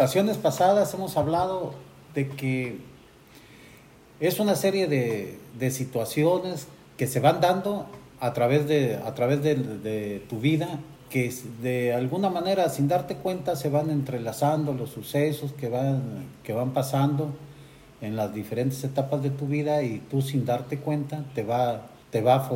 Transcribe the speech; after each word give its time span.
ocasiones 0.00 0.38
pasadas 0.38 0.94
hemos 0.94 1.18
hablado 1.18 1.74
de 2.14 2.26
que 2.26 2.78
es 4.18 4.40
una 4.40 4.56
serie 4.56 4.86
de, 4.86 5.38
de 5.58 5.70
situaciones 5.70 6.68
que 6.96 7.06
se 7.06 7.20
van 7.20 7.42
dando 7.42 7.84
a 8.18 8.32
través 8.32 8.66
de, 8.66 8.96
a 8.96 9.14
través 9.14 9.42
de, 9.42 9.56
de 9.56 10.24
tu 10.26 10.40
vida 10.40 10.78
que 11.10 11.30
de 11.60 11.92
alguna 11.92 12.30
manera, 12.30 12.70
sin 12.70 12.88
darte 12.88 13.16
cuenta, 13.16 13.56
se 13.56 13.68
van 13.68 13.90
entrelazando 13.90 14.72
los 14.72 14.88
sucesos 14.88 15.52
que 15.52 15.68
van, 15.68 16.00
que 16.44 16.54
van 16.54 16.70
pasando 16.70 17.34
en 18.00 18.16
las 18.16 18.32
diferentes 18.32 18.82
etapas 18.82 19.22
de 19.22 19.28
tu 19.28 19.48
vida 19.48 19.82
y 19.82 19.98
tú 20.10 20.22
sin 20.22 20.46
darte 20.46 20.78
cuenta 20.78 21.26
te 21.34 21.42
va, 21.42 21.88
te 22.10 22.22
va 22.22 22.48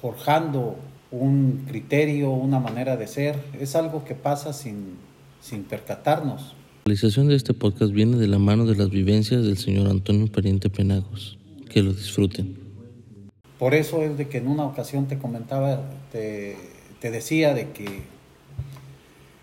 forjando 0.00 0.76
un 1.10 1.64
criterio, 1.66 2.30
una 2.30 2.60
manera 2.60 2.96
de 2.96 3.08
ser. 3.08 3.36
Es 3.58 3.74
algo 3.74 4.04
que 4.04 4.14
pasa 4.14 4.52
sin, 4.52 4.96
sin 5.42 5.64
percatarnos. 5.64 6.54
La 6.84 6.86
realización 6.86 7.28
de 7.28 7.34
este 7.34 7.52
podcast 7.52 7.92
viene 7.92 8.16
de 8.16 8.28
la 8.28 8.38
mano 8.38 8.64
de 8.64 8.76
las 8.76 8.90
vivencias 8.90 9.44
del 9.44 9.58
señor 9.58 9.88
Antonio 9.88 10.30
Pariente 10.30 10.70
Penagos. 10.70 11.38
Que 11.68 11.82
lo 11.82 11.92
disfruten. 11.92 12.58
Por 13.58 13.74
eso 13.74 14.02
es 14.02 14.16
de 14.16 14.28
que 14.28 14.38
en 14.38 14.48
una 14.48 14.64
ocasión 14.64 15.06
te 15.06 15.18
comentaba, 15.18 15.90
te, 16.10 16.56
te 17.00 17.10
decía 17.10 17.54
de 17.54 17.70
que 17.70 18.02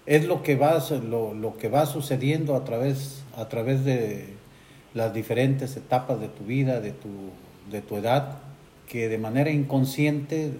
es 0.06 0.26
lo 0.26 0.44
que 0.44 0.56
va, 0.56 0.84
lo, 1.10 1.34
lo, 1.34 1.58
que 1.58 1.70
va 1.70 1.86
sucediendo 1.86 2.56
a 2.56 2.64
través, 2.64 3.24
a 3.36 3.48
través 3.48 3.86
de 3.86 4.34
las 4.94 5.14
diferentes 5.14 5.76
etapas 5.78 6.20
de 6.20 6.28
tu 6.28 6.44
vida, 6.44 6.82
de 6.82 6.92
tu, 6.92 7.10
de 7.72 7.82
tu 7.82 7.98
edad, 7.98 8.40
que 8.88 9.08
de 9.08 9.18
manera 9.18 9.52
inconsciente 9.52 10.52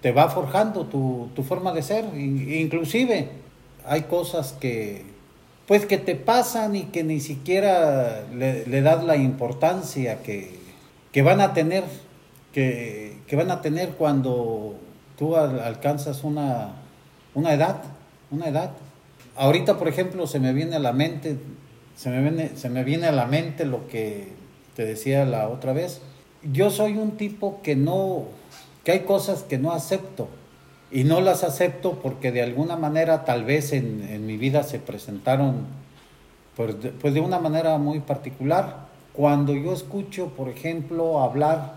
te 0.00 0.12
va 0.12 0.28
forjando 0.28 0.86
tu, 0.86 1.28
tu 1.34 1.42
forma 1.42 1.72
de 1.72 1.82
ser. 1.82 2.04
Inclusive 2.16 3.43
hay 3.86 4.02
cosas 4.02 4.52
que, 4.52 5.04
pues 5.66 5.86
que 5.86 5.98
te 5.98 6.14
pasan 6.14 6.76
y 6.76 6.84
que 6.84 7.04
ni 7.04 7.20
siquiera 7.20 8.24
le, 8.34 8.82
das 8.82 9.04
la 9.04 9.16
importancia 9.16 10.22
que, 10.22 10.58
que 11.12 11.22
van 11.22 11.40
a 11.40 11.54
tener, 11.54 11.84
que, 12.52 13.18
que 13.26 13.36
van 13.36 13.50
a 13.50 13.60
tener 13.62 13.90
cuando 13.90 14.76
tú 15.16 15.36
alcanzas 15.36 16.24
una, 16.24 16.72
una 17.34 17.52
edad, 17.52 17.82
una 18.30 18.48
edad. 18.48 18.70
Ahorita, 19.36 19.78
por 19.78 19.88
ejemplo, 19.88 20.26
se 20.26 20.40
me 20.40 20.52
viene 20.52 20.76
a 20.76 20.80
la 20.80 20.92
mente, 20.92 21.36
se 21.96 22.10
me 22.10 22.20
viene, 22.20 22.50
se 22.56 22.68
me 22.68 22.84
viene 22.84 23.06
a 23.06 23.12
la 23.12 23.26
mente 23.26 23.64
lo 23.64 23.88
que 23.88 24.32
te 24.76 24.84
decía 24.84 25.24
la 25.24 25.48
otra 25.48 25.72
vez. 25.72 26.00
Yo 26.42 26.70
soy 26.70 26.96
un 26.96 27.12
tipo 27.16 27.60
que 27.62 27.74
no, 27.76 28.24
que 28.84 28.92
hay 28.92 29.00
cosas 29.00 29.42
que 29.42 29.58
no 29.58 29.72
acepto. 29.72 30.28
Y 30.94 31.02
no 31.02 31.20
las 31.20 31.42
acepto 31.42 31.98
porque 32.00 32.30
de 32.30 32.40
alguna 32.40 32.76
manera 32.76 33.24
tal 33.24 33.44
vez 33.44 33.72
en, 33.72 34.06
en 34.08 34.26
mi 34.26 34.36
vida 34.36 34.62
se 34.62 34.78
presentaron 34.78 35.66
pues 36.56 36.80
de, 36.80 36.90
pues 36.90 37.12
de 37.14 37.20
una 37.20 37.40
manera 37.40 37.76
muy 37.78 37.98
particular. 37.98 38.86
Cuando 39.12 39.54
yo 39.54 39.72
escucho, 39.72 40.28
por 40.28 40.48
ejemplo, 40.48 41.20
hablar 41.20 41.74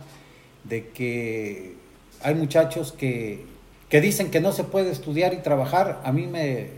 de 0.66 0.90
que 0.90 1.76
hay 2.22 2.36
muchachos 2.36 2.92
que, 2.92 3.44
que, 3.90 4.02
dicen 4.02 4.30
que 4.30 4.40
no 4.40 4.52
se 4.52 4.64
puede 4.64 4.92
estudiar 4.92 5.34
y 5.34 5.38
trabajar, 5.38 6.00
a 6.04 6.12
mí 6.12 6.28
me, 6.28 6.70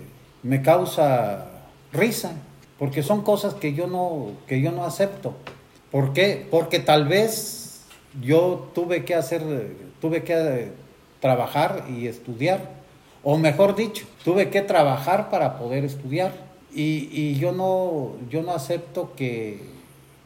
me 0.42 0.62
causa 0.62 1.46
risa, 1.92 2.32
porque 2.78 3.04
son 3.04 3.22
cosas 3.22 3.54
que 3.54 3.74
yo 3.74 3.88
no, 3.88 4.32
que 4.48 4.62
yo 4.62 4.72
no 4.72 4.86
acepto. 4.86 5.36
¿Por 5.92 6.14
qué? 6.14 6.48
Porque 6.50 6.80
tal 6.80 7.06
vez 7.06 7.82
yo 8.22 8.72
tuve 8.74 9.04
que 9.04 9.16
hacer, 9.16 9.44
tuve 10.00 10.24
que 10.24 10.72
trabajar 11.20 11.86
y 11.90 12.08
estudiar, 12.08 12.70
o 13.24 13.38
mejor 13.38 13.76
dicho, 13.76 14.06
tuve 14.24 14.50
que 14.50 14.62
trabajar 14.62 15.30
para 15.30 15.58
poder 15.58 15.84
estudiar. 15.84 16.32
Y, 16.74 17.10
y 17.12 17.36
yo, 17.36 17.52
no, 17.52 18.12
yo 18.30 18.44
no 18.44 18.52
acepto 18.52 19.14
que, 19.16 19.60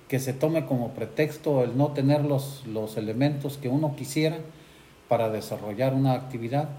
que 0.08 0.20
se 0.20 0.34
tome 0.34 0.66
como 0.66 0.90
pretexto 0.90 1.64
el 1.64 1.78
no 1.78 1.90
tener 1.90 2.24
los, 2.24 2.64
los 2.68 2.98
elementos 2.98 3.58
que 3.58 3.70
uno 3.70 3.96
quisiera 3.96 4.38
para 5.08 5.30
desarrollar 5.30 5.94
una 5.94 6.14
actividad 6.14 6.70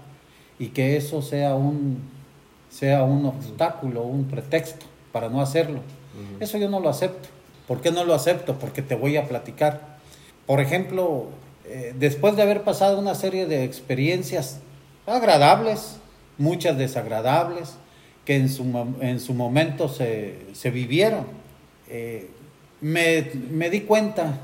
y 0.59 0.67
que 0.67 0.95
eso 0.95 1.21
sea 1.21 1.55
un, 1.55 1.99
sea 2.69 3.03
un 3.03 3.25
obstáculo, 3.25 4.03
un 4.03 4.25
pretexto 4.25 4.85
para 5.11 5.29
no 5.29 5.41
hacerlo. 5.41 5.79
Eso 6.39 6.57
yo 6.57 6.69
no 6.69 6.79
lo 6.79 6.87
acepto. 6.87 7.27
¿Por 7.67 7.81
qué 7.81 7.91
no 7.91 8.05
lo 8.05 8.13
acepto? 8.13 8.55
Porque 8.55 8.81
te 8.81 8.95
voy 8.95 9.17
a 9.17 9.27
platicar. 9.27 9.97
Por 10.45 10.61
ejemplo, 10.61 11.25
eh, 11.67 11.93
después 11.97 12.35
de 12.35 12.41
haber 12.41 12.63
pasado 12.63 12.99
una 12.99 13.15
serie 13.15 13.45
de 13.45 13.63
experiencias 13.63 14.59
agradables, 15.05 15.97
muchas 16.37 16.77
desagradables, 16.77 17.75
que 18.25 18.35
en 18.35 18.49
su, 18.49 18.63
en 19.01 19.19
su 19.19 19.33
momento 19.33 19.87
se, 19.87 20.47
se 20.53 20.71
vivieron, 20.71 21.25
eh, 21.87 22.29
me, 22.81 23.29
me 23.51 23.69
di 23.69 23.81
cuenta 23.81 24.39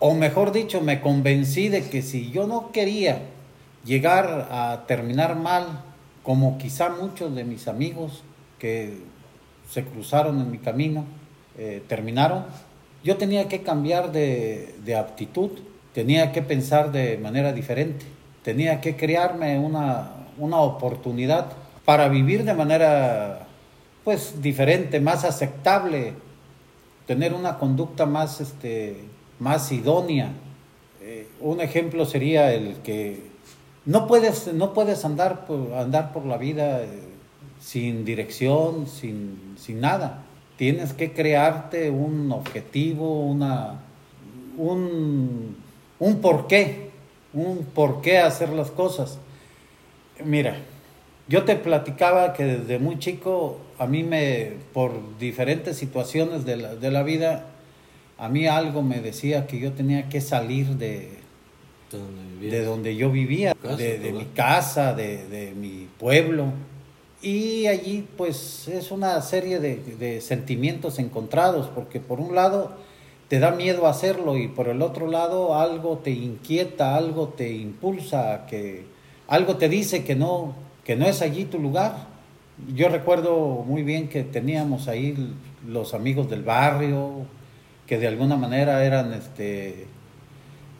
o 0.00 0.14
mejor 0.14 0.50
dicho, 0.50 0.80
me 0.80 1.00
convencí 1.02 1.68
de 1.68 1.88
que 1.88 2.00
si 2.00 2.30
yo 2.30 2.46
no 2.46 2.72
quería 2.72 3.20
llegar 3.84 4.48
a 4.50 4.84
terminar 4.86 5.36
mal, 5.36 5.84
como 6.22 6.56
quizá 6.56 6.88
muchos 6.88 7.34
de 7.34 7.44
mis 7.44 7.68
amigos 7.68 8.22
que 8.58 8.98
se 9.70 9.84
cruzaron 9.84 10.40
en 10.40 10.50
mi 10.50 10.56
camino, 10.58 11.04
eh, 11.58 11.82
terminaron, 11.86 12.46
yo 13.04 13.18
tenía 13.18 13.46
que 13.46 13.60
cambiar 13.60 14.10
de, 14.10 14.74
de, 14.84 14.96
aptitud, 14.96 15.50
tenía 15.94 16.32
que 16.32 16.42
pensar 16.42 16.92
de 16.92 17.18
manera 17.18 17.52
diferente, 17.52 18.06
tenía 18.42 18.80
que 18.80 18.96
crearme 18.96 19.58
una, 19.58 20.12
una 20.38 20.58
oportunidad 20.58 21.52
para 21.84 22.08
vivir 22.08 22.44
de 22.44 22.54
manera 22.54 23.46
pues 24.04 24.40
diferente, 24.40 25.00
más 25.00 25.24
aceptable, 25.24 26.14
tener 27.06 27.34
una 27.34 27.58
conducta 27.58 28.06
más 28.06 28.40
este, 28.40 28.96
más 29.40 29.72
idónea. 29.72 30.30
Eh, 31.02 31.26
un 31.40 31.60
ejemplo 31.60 32.04
sería 32.04 32.52
el 32.52 32.76
que 32.76 33.30
no 33.86 34.06
puedes, 34.06 34.52
no 34.52 34.72
puedes 34.72 35.04
andar, 35.04 35.46
por, 35.46 35.72
andar 35.74 36.12
por 36.12 36.24
la 36.24 36.36
vida 36.36 36.82
eh, 36.82 36.88
sin 37.60 38.04
dirección, 38.04 38.86
sin, 38.86 39.54
sin 39.58 39.80
nada. 39.80 40.22
Tienes 40.56 40.92
que 40.92 41.12
crearte 41.12 41.90
un 41.90 42.30
objetivo, 42.30 43.20
una, 43.26 43.80
un, 44.58 45.56
un 46.00 46.20
porqué, 46.20 46.90
un 47.32 47.64
porqué 47.72 48.18
hacer 48.18 48.48
las 48.48 48.72
cosas. 48.72 49.18
Mira, 50.24 50.56
yo 51.28 51.44
te 51.44 51.54
platicaba 51.54 52.32
que 52.32 52.44
desde 52.44 52.80
muy 52.80 52.98
chico 52.98 53.58
a 53.78 53.86
mí 53.86 54.02
me, 54.02 54.54
por 54.72 55.18
diferentes 55.18 55.76
situaciones 55.76 56.44
de 56.44 56.56
la, 56.56 56.74
de 56.74 56.90
la 56.90 57.04
vida, 57.04 57.46
a 58.18 58.28
mí 58.28 58.46
algo 58.46 58.82
me 58.82 59.00
decía 59.00 59.46
que 59.46 59.60
yo 59.60 59.72
tenía 59.72 60.08
que 60.08 60.20
salir 60.20 60.76
de, 60.76 61.20
de 62.40 62.64
donde 62.64 62.96
yo 62.96 63.10
vivía, 63.10 63.54
casa, 63.54 63.76
de, 63.76 63.98
de 63.98 64.12
mi 64.12 64.24
casa, 64.24 64.94
de, 64.94 65.26
de, 65.28 65.52
mi 65.52 65.88
pueblo. 65.98 66.46
Y 67.22 67.66
allí 67.66 68.06
pues 68.16 68.68
es 68.68 68.90
una 68.90 69.20
serie 69.22 69.60
de, 69.60 70.20
sentimientos 70.20 70.98
encontrados, 70.98 71.68
porque 71.68 72.00
por 72.00 72.20
un 72.20 72.34
lado 72.34 72.72
te 73.30 73.38
da 73.38 73.52
miedo 73.52 73.86
hacerlo 73.86 74.36
y 74.36 74.48
por 74.48 74.66
el 74.66 74.82
otro 74.82 75.06
lado 75.06 75.54
algo 75.54 75.98
te 75.98 76.10
inquieta, 76.10 76.96
algo 76.96 77.28
te 77.28 77.52
impulsa, 77.52 78.44
que 78.46 78.86
algo 79.28 79.56
te 79.56 79.68
dice 79.68 80.02
que 80.02 80.16
no, 80.16 80.52
que 80.82 80.96
no 80.96 81.06
es 81.06 81.22
allí 81.22 81.44
tu 81.44 81.60
lugar. 81.60 82.08
Yo 82.74 82.88
recuerdo 82.88 83.62
muy 83.64 83.84
bien 83.84 84.08
que 84.08 84.24
teníamos 84.24 84.88
ahí 84.88 85.32
los 85.64 85.94
amigos 85.94 86.28
del 86.28 86.42
barrio, 86.42 87.24
que 87.86 87.98
de 87.98 88.08
alguna 88.08 88.34
manera 88.34 88.84
eran, 88.84 89.12
este, 89.12 89.86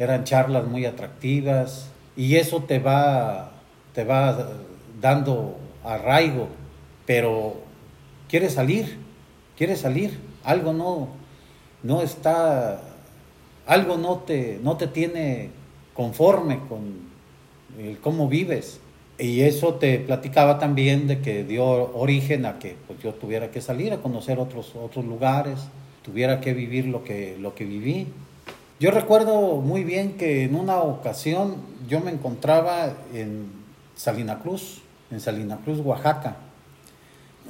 eran 0.00 0.24
charlas 0.24 0.66
muy 0.66 0.86
atractivas 0.86 1.88
y 2.16 2.34
eso 2.34 2.64
te 2.64 2.80
va, 2.80 3.52
te 3.94 4.02
va 4.02 4.54
dando 5.00 5.56
arraigo, 5.84 6.48
pero 7.06 7.58
quieres 8.28 8.54
salir, 8.54 8.98
quieres 9.56 9.78
salir, 9.78 10.18
algo 10.42 10.72
no, 10.72 11.19
no 11.82 12.02
está, 12.02 12.80
algo 13.66 13.96
no 13.96 14.18
te, 14.18 14.58
no 14.62 14.76
te 14.76 14.86
tiene 14.86 15.50
conforme 15.94 16.60
con 16.68 17.10
cómo 18.02 18.28
vives. 18.28 18.80
Y 19.18 19.42
eso 19.42 19.74
te 19.74 19.98
platicaba 19.98 20.58
también 20.58 21.06
de 21.06 21.20
que 21.20 21.44
dio 21.44 21.64
origen 21.64 22.46
a 22.46 22.58
que 22.58 22.76
pues, 22.86 23.00
yo 23.02 23.12
tuviera 23.12 23.50
que 23.50 23.60
salir 23.60 23.92
a 23.92 23.98
conocer 23.98 24.38
otros, 24.38 24.74
otros 24.74 25.04
lugares, 25.04 25.60
tuviera 26.02 26.40
que 26.40 26.54
vivir 26.54 26.86
lo 26.86 27.04
que, 27.04 27.36
lo 27.38 27.54
que 27.54 27.64
viví. 27.64 28.06
Yo 28.78 28.90
recuerdo 28.90 29.56
muy 29.56 29.84
bien 29.84 30.16
que 30.16 30.44
en 30.44 30.54
una 30.54 30.78
ocasión 30.78 31.56
yo 31.86 32.00
me 32.00 32.10
encontraba 32.10 32.94
en 33.12 33.52
Salina 33.94 34.38
Cruz, 34.38 34.80
en 35.10 35.20
Salina 35.20 35.58
Cruz, 35.62 35.80
Oaxaca. 35.80 36.36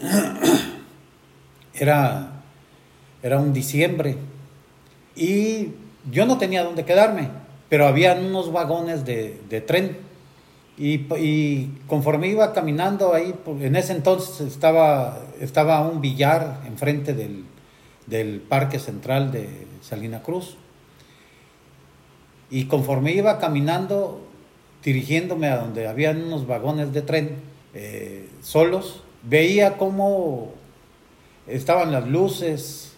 Era, 1.75 2.39
era 3.22 3.38
un 3.38 3.52
diciembre 3.52 4.17
y 5.17 5.69
yo 6.11 6.26
no 6.26 6.38
tenía 6.38 6.64
dónde 6.64 6.84
quedarme, 6.84 7.28
pero 7.69 7.87
había 7.87 8.14
unos 8.14 8.52
vagones 8.52 9.05
de, 9.05 9.64
tren 9.67 9.99
Y, 10.78 11.67
conforme 11.87 12.28
iba 12.28 12.52
caminando 12.52 13.12
ahí, 13.14 13.34
en 13.61 13.76
ese 13.76 13.93
entonces 13.93 14.40
estaba, 14.40 15.20
estaba 15.40 15.87
un 15.87 16.00
billar 16.00 16.62
enfrente 16.67 17.12
del, 17.12 17.44
del 18.06 18.40
Parque 18.40 18.78
Central 18.78 19.31
de 19.31 19.67
Salina 19.82 20.22
Cruz. 20.22 20.56
Y 22.50 22.64
conforme 22.64 23.12
iba 23.12 23.38
caminando, 23.38 24.26
dirigiéndome 24.82 25.49
a 25.49 25.58
donde 25.58 25.87
habían 25.87 26.25
unos 26.25 26.46
vagones 26.46 26.93
de 26.93 27.02
tren 27.02 27.37
eh, 27.75 28.28
solos, 28.43 29.02
veía 29.22 29.76
cómo 29.76 30.52
estaban 31.46 31.93
las 31.93 32.08
luces, 32.08 32.89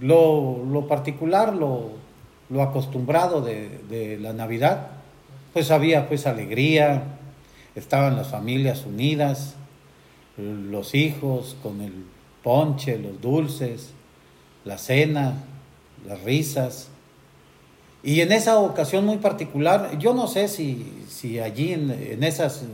lo, 0.00 0.86
particular, 0.88 1.54
lo, 1.54 1.90
lo 2.50 2.62
acostumbrado 2.62 3.40
de, 3.40 3.80
de, 3.88 4.18
la 4.18 4.32
Navidad, 4.32 4.88
pues 5.52 5.70
había 5.70 6.08
pues 6.08 6.26
alegría, 6.26 7.04
estaban 7.74 8.16
las 8.16 8.28
familias 8.28 8.84
unidas, 8.86 9.54
los 10.36 10.94
hijos 10.94 11.56
con 11.62 11.80
el 11.80 11.92
ponche, 12.42 12.98
los 12.98 13.20
dulces, 13.20 13.92
la 14.64 14.78
cena, 14.78 15.44
las 16.06 16.22
risas. 16.22 16.88
Y 18.02 18.20
en 18.20 18.32
esa 18.32 18.58
ocasión 18.58 19.06
muy 19.06 19.18
particular, 19.18 19.98
yo 19.98 20.14
no 20.14 20.26
sé 20.26 20.48
si, 20.48 21.04
si 21.08 21.38
allí 21.38 21.72
en, 21.72 21.90
en, 21.90 22.24
esas, 22.24 22.64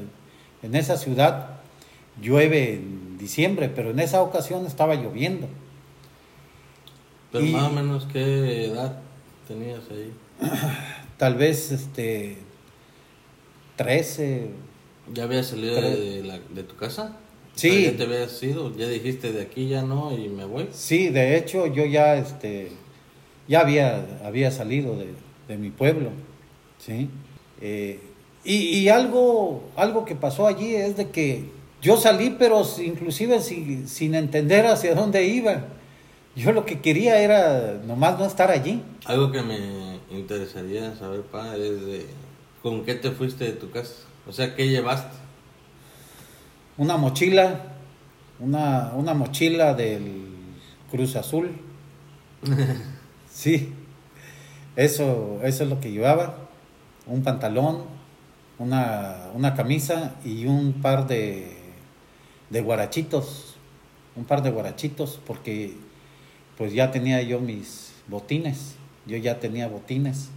en 0.62 0.74
esa 0.74 0.96
ciudad 0.96 1.58
llueve 2.20 2.74
en 2.74 3.18
diciembre, 3.18 3.68
pero 3.68 3.90
en 3.90 4.00
esa 4.00 4.22
ocasión 4.22 4.66
estaba 4.66 4.94
lloviendo. 4.94 5.48
Pero 7.32 7.44
más 7.46 7.70
o 7.70 7.72
menos 7.72 8.06
qué 8.12 8.66
edad 8.66 9.00
tenías 9.46 9.80
ahí. 9.90 10.12
Tal 11.19 11.34
vez 11.34 11.72
este 11.72 12.38
13. 13.76 14.50
¿Ya 15.12 15.25
habías 15.25 15.46
salido 15.46 15.75
de, 15.80 16.22
la, 16.25 16.38
de, 16.38 16.62
tu 16.62 16.76
casa? 16.76 17.16
Sí. 17.54 17.84
¿Ya 17.84 17.96
te 17.96 18.02
habías 18.04 18.42
ido? 18.42 18.76
¿Ya 18.76 18.88
dijiste 18.88 19.32
de 19.32 19.42
aquí 19.42 19.69
ya 19.69 19.82
no 19.82 20.16
y 20.16 20.28
me 20.28 20.44
voy? 20.44 20.69
Sí, 20.72 21.08
de 21.08 21.36
hecho 21.36 21.66
yo 21.66 21.84
ya 21.86 22.16
este 22.16 22.70
ya 23.48 23.60
había, 23.60 24.04
había 24.25 24.50
salido 24.50 24.96
de, 24.96 25.08
de 25.48 25.56
mi 25.56 25.70
pueblo, 25.70 26.10
¿sí? 26.78 27.08
Eh, 27.60 27.98
y, 28.44 28.54
y, 28.54 28.88
algo, 28.88 29.64
algo 29.75 30.04
que 30.04 30.14
pasó 30.14 30.46
allí 30.46 30.75
es 30.75 30.96
de 30.96 31.08
que 31.08 31.44
yo 31.82 31.96
salí, 31.96 32.36
pero 32.38 32.62
inclusive 32.82 33.40
sin, 33.40 33.88
sin 33.88 34.14
entender 34.14 34.66
hacia 34.66 34.94
dónde 34.94 35.26
iba. 35.26 35.64
Yo 36.36 36.52
lo 36.52 36.64
que 36.64 36.80
quería 36.80 37.20
era 37.20 37.80
nomás 37.86 38.19
no 38.19 38.25
estar 38.25 38.50
allí. 38.50 38.82
Algo 39.06 39.32
que 39.32 39.42
me 39.42 39.98
interesaría 40.10 40.94
saber, 40.96 41.22
pa, 41.22 41.56
es 41.56 41.84
de 41.84 42.06
con 42.62 42.84
qué 42.84 42.94
te 42.94 43.10
fuiste 43.10 43.44
de 43.44 43.52
tu 43.52 43.70
casa. 43.70 43.94
O 44.26 44.32
sea, 44.32 44.54
¿qué 44.54 44.69
llevaste? 44.69 45.16
Una 46.76 46.96
mochila, 46.96 47.60
una, 48.38 48.92
una 48.94 49.14
mochila 49.14 49.75
del 49.75 50.26
Cruz 50.90 51.16
Azul. 51.16 51.50
sí, 53.30 53.72
eso, 54.76 55.40
eso 55.42 55.64
es 55.64 55.70
lo 55.70 55.80
que 55.80 55.90
llevaba. 55.90 56.36
Un 57.06 57.22
pantalón, 57.22 57.84
una, 58.58 59.28
una 59.34 59.54
camisa 59.54 60.16
y 60.25 60.46
un 60.46 60.75
par 60.75 61.06
de 61.08 61.58
de 62.50 62.60
guarachitos, 62.62 63.54
un 64.16 64.25
par 64.25 64.42
de 64.42 64.50
guarachitos, 64.50 65.20
porque 65.26 65.75
pues 66.58 66.75
ya 66.75 66.90
tenía 66.90 67.22
yo 67.22 67.40
mis 67.40 67.93
botines, 68.08 68.75
yo 69.06 69.16
ya 69.16 69.38
tenía 69.38 69.69
botines, 69.69 70.28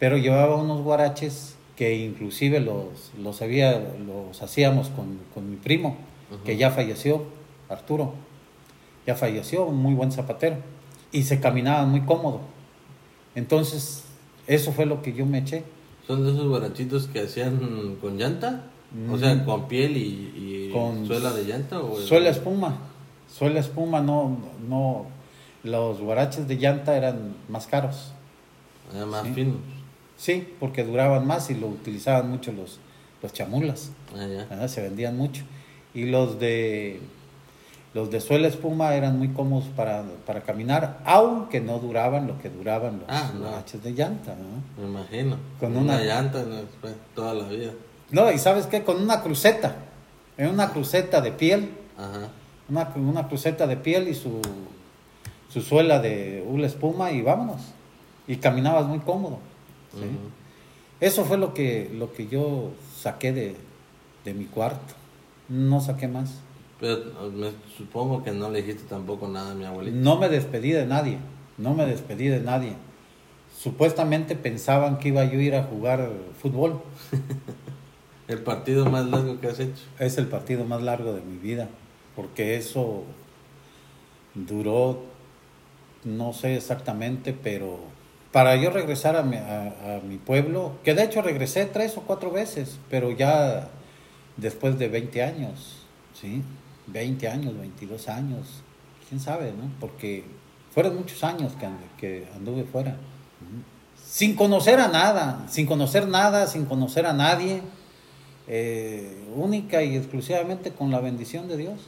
pero 0.00 0.18
llevaba 0.18 0.56
unos 0.56 0.82
guaraches 0.82 1.54
que 1.76 1.96
inclusive 1.96 2.60
los, 2.60 3.12
los, 3.22 3.40
había, 3.40 3.80
los 4.06 4.42
hacíamos 4.42 4.88
con, 4.88 5.20
con 5.32 5.48
mi 5.48 5.56
primo, 5.56 5.96
que 6.44 6.56
ya 6.56 6.70
falleció, 6.70 7.22
Arturo, 7.68 8.14
ya 9.06 9.14
falleció, 9.14 9.64
un 9.64 9.76
muy 9.76 9.94
buen 9.94 10.12
zapatero, 10.12 10.56
y 11.12 11.22
se 11.22 11.40
caminaba 11.40 11.86
muy 11.86 12.02
cómodo. 12.02 12.40
Entonces, 13.34 14.04
eso 14.46 14.72
fue 14.72 14.86
lo 14.86 15.00
que 15.02 15.12
yo 15.12 15.24
me 15.24 15.38
eché. 15.38 15.64
¿Son 16.06 16.24
de 16.24 16.32
esos 16.32 16.48
guarachitos 16.48 17.06
que 17.06 17.20
hacían 17.20 17.96
con 18.00 18.18
llanta? 18.18 18.64
O 19.10 19.16
sea, 19.16 19.44
con 19.44 19.68
piel 19.68 19.96
y, 19.96 20.70
con 20.72 21.06
suela 21.06 21.32
de 21.32 21.44
llanta 21.44 21.78
o 21.78 21.96
suela 21.96 22.30
espuma. 22.30 22.76
Suela 23.32 23.60
espuma 23.60 24.00
no 24.00 24.36
no 24.68 25.06
los 25.62 26.00
guaraches 26.00 26.48
de 26.48 26.56
llanta 26.56 26.96
eran 26.96 27.34
más 27.48 27.66
caros. 27.66 28.12
Eran 28.94 29.08
más 29.08 29.28
finos. 29.28 29.58
Sí, 30.16 30.54
porque 30.58 30.84
duraban 30.84 31.26
más 31.26 31.50
y 31.50 31.54
lo 31.54 31.68
utilizaban 31.68 32.30
mucho 32.30 32.52
los 32.52 32.80
los 33.22 33.32
chamulas. 33.32 33.90
Ah, 34.16 34.26
ya. 34.26 34.68
Se 34.68 34.82
vendían 34.82 35.16
mucho. 35.16 35.42
Y 35.94 36.04
los 36.06 36.38
de 36.38 37.00
los 37.92 38.10
de 38.10 38.20
suela 38.20 38.46
espuma 38.46 38.94
eran 38.94 39.18
muy 39.18 39.28
cómodos 39.28 39.64
para, 39.74 40.04
para 40.24 40.42
caminar, 40.42 41.00
aunque 41.04 41.60
no 41.60 41.80
duraban 41.80 42.28
lo 42.28 42.38
que 42.38 42.48
duraban 42.48 43.00
los 43.00 43.08
ah, 43.08 43.32
guaraches 43.36 43.82
de 43.82 43.92
llanta. 43.92 44.36
Me 44.78 44.86
imagino. 44.86 45.36
Con 45.58 45.76
una, 45.76 46.00
llanta 46.00 46.44
toda 47.16 47.34
la 47.34 47.48
vida. 47.48 47.72
No, 48.12 48.30
y 48.30 48.38
sabes 48.38 48.66
qué, 48.66 48.84
con 48.84 49.02
una 49.02 49.22
cruceta, 49.22 49.74
en 50.36 50.50
una 50.50 50.70
cruceta 50.70 51.20
de 51.20 51.32
piel, 51.32 51.70
Una, 52.68 52.92
una 52.94 53.26
cruceta 53.26 53.66
de 53.66 53.76
piel 53.76 54.06
y 54.06 54.14
su, 54.14 54.40
su 55.52 55.60
suela 55.60 55.98
de 55.98 56.44
hula 56.46 56.66
espuma 56.66 57.12
y 57.12 57.22
vámonos. 57.22 57.60
Y 58.26 58.36
caminabas 58.36 58.86
muy 58.86 59.00
cómodo. 59.00 59.38
Eso 61.00 61.24
fue 61.24 61.38
lo 61.38 61.54
que, 61.54 61.90
lo 61.92 62.12
que 62.12 62.28
yo 62.28 62.70
saqué 62.96 63.32
de, 63.32 63.56
de 64.24 64.34
mi 64.34 64.44
cuarto. 64.44 64.94
No 65.48 65.80
saqué 65.80 66.06
más. 66.08 66.40
Pero 66.78 67.30
me 67.30 67.50
supongo 67.76 68.22
que 68.22 68.32
no 68.32 68.50
le 68.50 68.62
dijiste 68.62 68.84
tampoco 68.88 69.28
nada 69.28 69.52
a 69.52 69.54
mi 69.54 69.64
abuelita. 69.64 69.96
No 69.96 70.16
me 70.18 70.28
despedí 70.28 70.70
de 70.70 70.86
nadie, 70.86 71.18
no 71.58 71.74
me 71.74 71.84
despedí 71.84 72.28
de 72.28 72.40
nadie. 72.40 72.74
Supuestamente 73.58 74.36
pensaban 74.36 74.98
que 74.98 75.08
iba 75.08 75.24
yo 75.24 75.38
a 75.38 75.42
ir 75.42 75.54
a 75.54 75.64
jugar 75.64 76.10
fútbol. 76.40 76.80
¿El 78.28 78.42
partido 78.42 78.86
más 78.86 79.06
largo 79.06 79.40
que 79.40 79.48
has 79.48 79.58
hecho? 79.58 79.82
Es 79.98 80.16
el 80.16 80.28
partido 80.28 80.64
más 80.64 80.82
largo 80.82 81.12
de 81.12 81.20
mi 81.20 81.36
vida, 81.36 81.68
porque 82.14 82.56
eso 82.56 83.02
duró, 84.34 85.00
no 86.04 86.32
sé 86.32 86.56
exactamente, 86.56 87.32
pero 87.32 87.78
para 88.32 88.56
yo 88.56 88.70
regresar 88.70 89.16
a 89.16 89.22
mi, 89.22 89.36
a, 89.36 90.00
mi 90.08 90.16
pueblo, 90.16 90.72
que 90.84 90.94
de 90.94 91.04
hecho 91.04 91.22
regresé 91.22 91.66
tres 91.66 91.96
o 91.96 92.02
cuatro 92.02 92.30
veces, 92.30 92.78
pero 92.88 93.10
ya 93.10 93.68
después 94.36 94.78
de 94.78 94.88
20 94.88 95.22
años, 95.22 95.78
¿sí? 96.18 96.42
20 96.86 97.28
años, 97.28 97.58
22 97.58 98.08
años, 98.08 98.62
quién 99.08 99.20
sabe, 99.20 99.52
¿no? 99.52 99.70
Porque 99.80 100.24
fueron 100.72 100.96
muchos 100.96 101.22
años 101.24 101.52
que, 101.98 102.26
anduve 102.34 102.64
fuera. 102.64 102.96
Sin 104.02 104.34
conocer 104.34 104.80
a 104.80 104.88
nada, 104.88 105.46
sin 105.48 105.66
conocer 105.66 106.08
nada, 106.08 106.46
sin 106.46 106.64
conocer 106.64 107.06
a 107.06 107.12
nadie 107.12 107.62
eh, 108.48 109.24
única 109.36 109.82
y 109.82 109.96
exclusivamente 109.96 110.72
con 110.72 110.90
la 110.90 111.00
bendición 111.00 111.48
de 111.48 111.56
Dios 111.56 111.78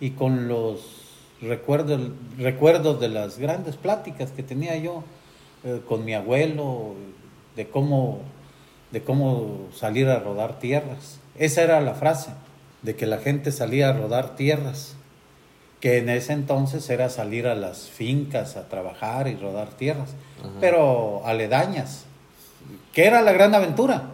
y 0.00 0.10
con 0.10 0.48
los 0.48 1.01
recuerdos, 1.42 2.00
recuerdos 2.38 3.00
de 3.00 3.08
las 3.08 3.38
grandes 3.38 3.76
pláticas 3.76 4.30
que 4.30 4.42
tenía 4.42 4.76
yo 4.76 5.02
eh, 5.64 5.80
con 5.88 6.04
mi 6.04 6.14
abuelo 6.14 6.94
de 7.56 7.68
cómo, 7.68 8.20
de 8.90 9.02
cómo 9.02 9.68
salir 9.74 10.08
a 10.08 10.20
rodar 10.20 10.58
tierras. 10.58 11.18
Esa 11.38 11.62
era 11.62 11.80
la 11.80 11.94
frase, 11.94 12.30
de 12.82 12.96
que 12.96 13.06
la 13.06 13.18
gente 13.18 13.52
salía 13.52 13.90
a 13.90 13.92
rodar 13.92 14.36
tierras, 14.36 14.96
que 15.80 15.98
en 15.98 16.08
ese 16.08 16.32
entonces 16.32 16.88
era 16.90 17.08
salir 17.08 17.46
a 17.46 17.54
las 17.54 17.88
fincas 17.88 18.56
a 18.56 18.68
trabajar 18.68 19.26
y 19.26 19.34
rodar 19.34 19.70
tierras, 19.70 20.10
pero 20.60 21.22
aledañas, 21.24 22.04
que 22.92 23.04
era 23.06 23.20
la 23.22 23.32
gran 23.32 23.54
aventura. 23.54 24.10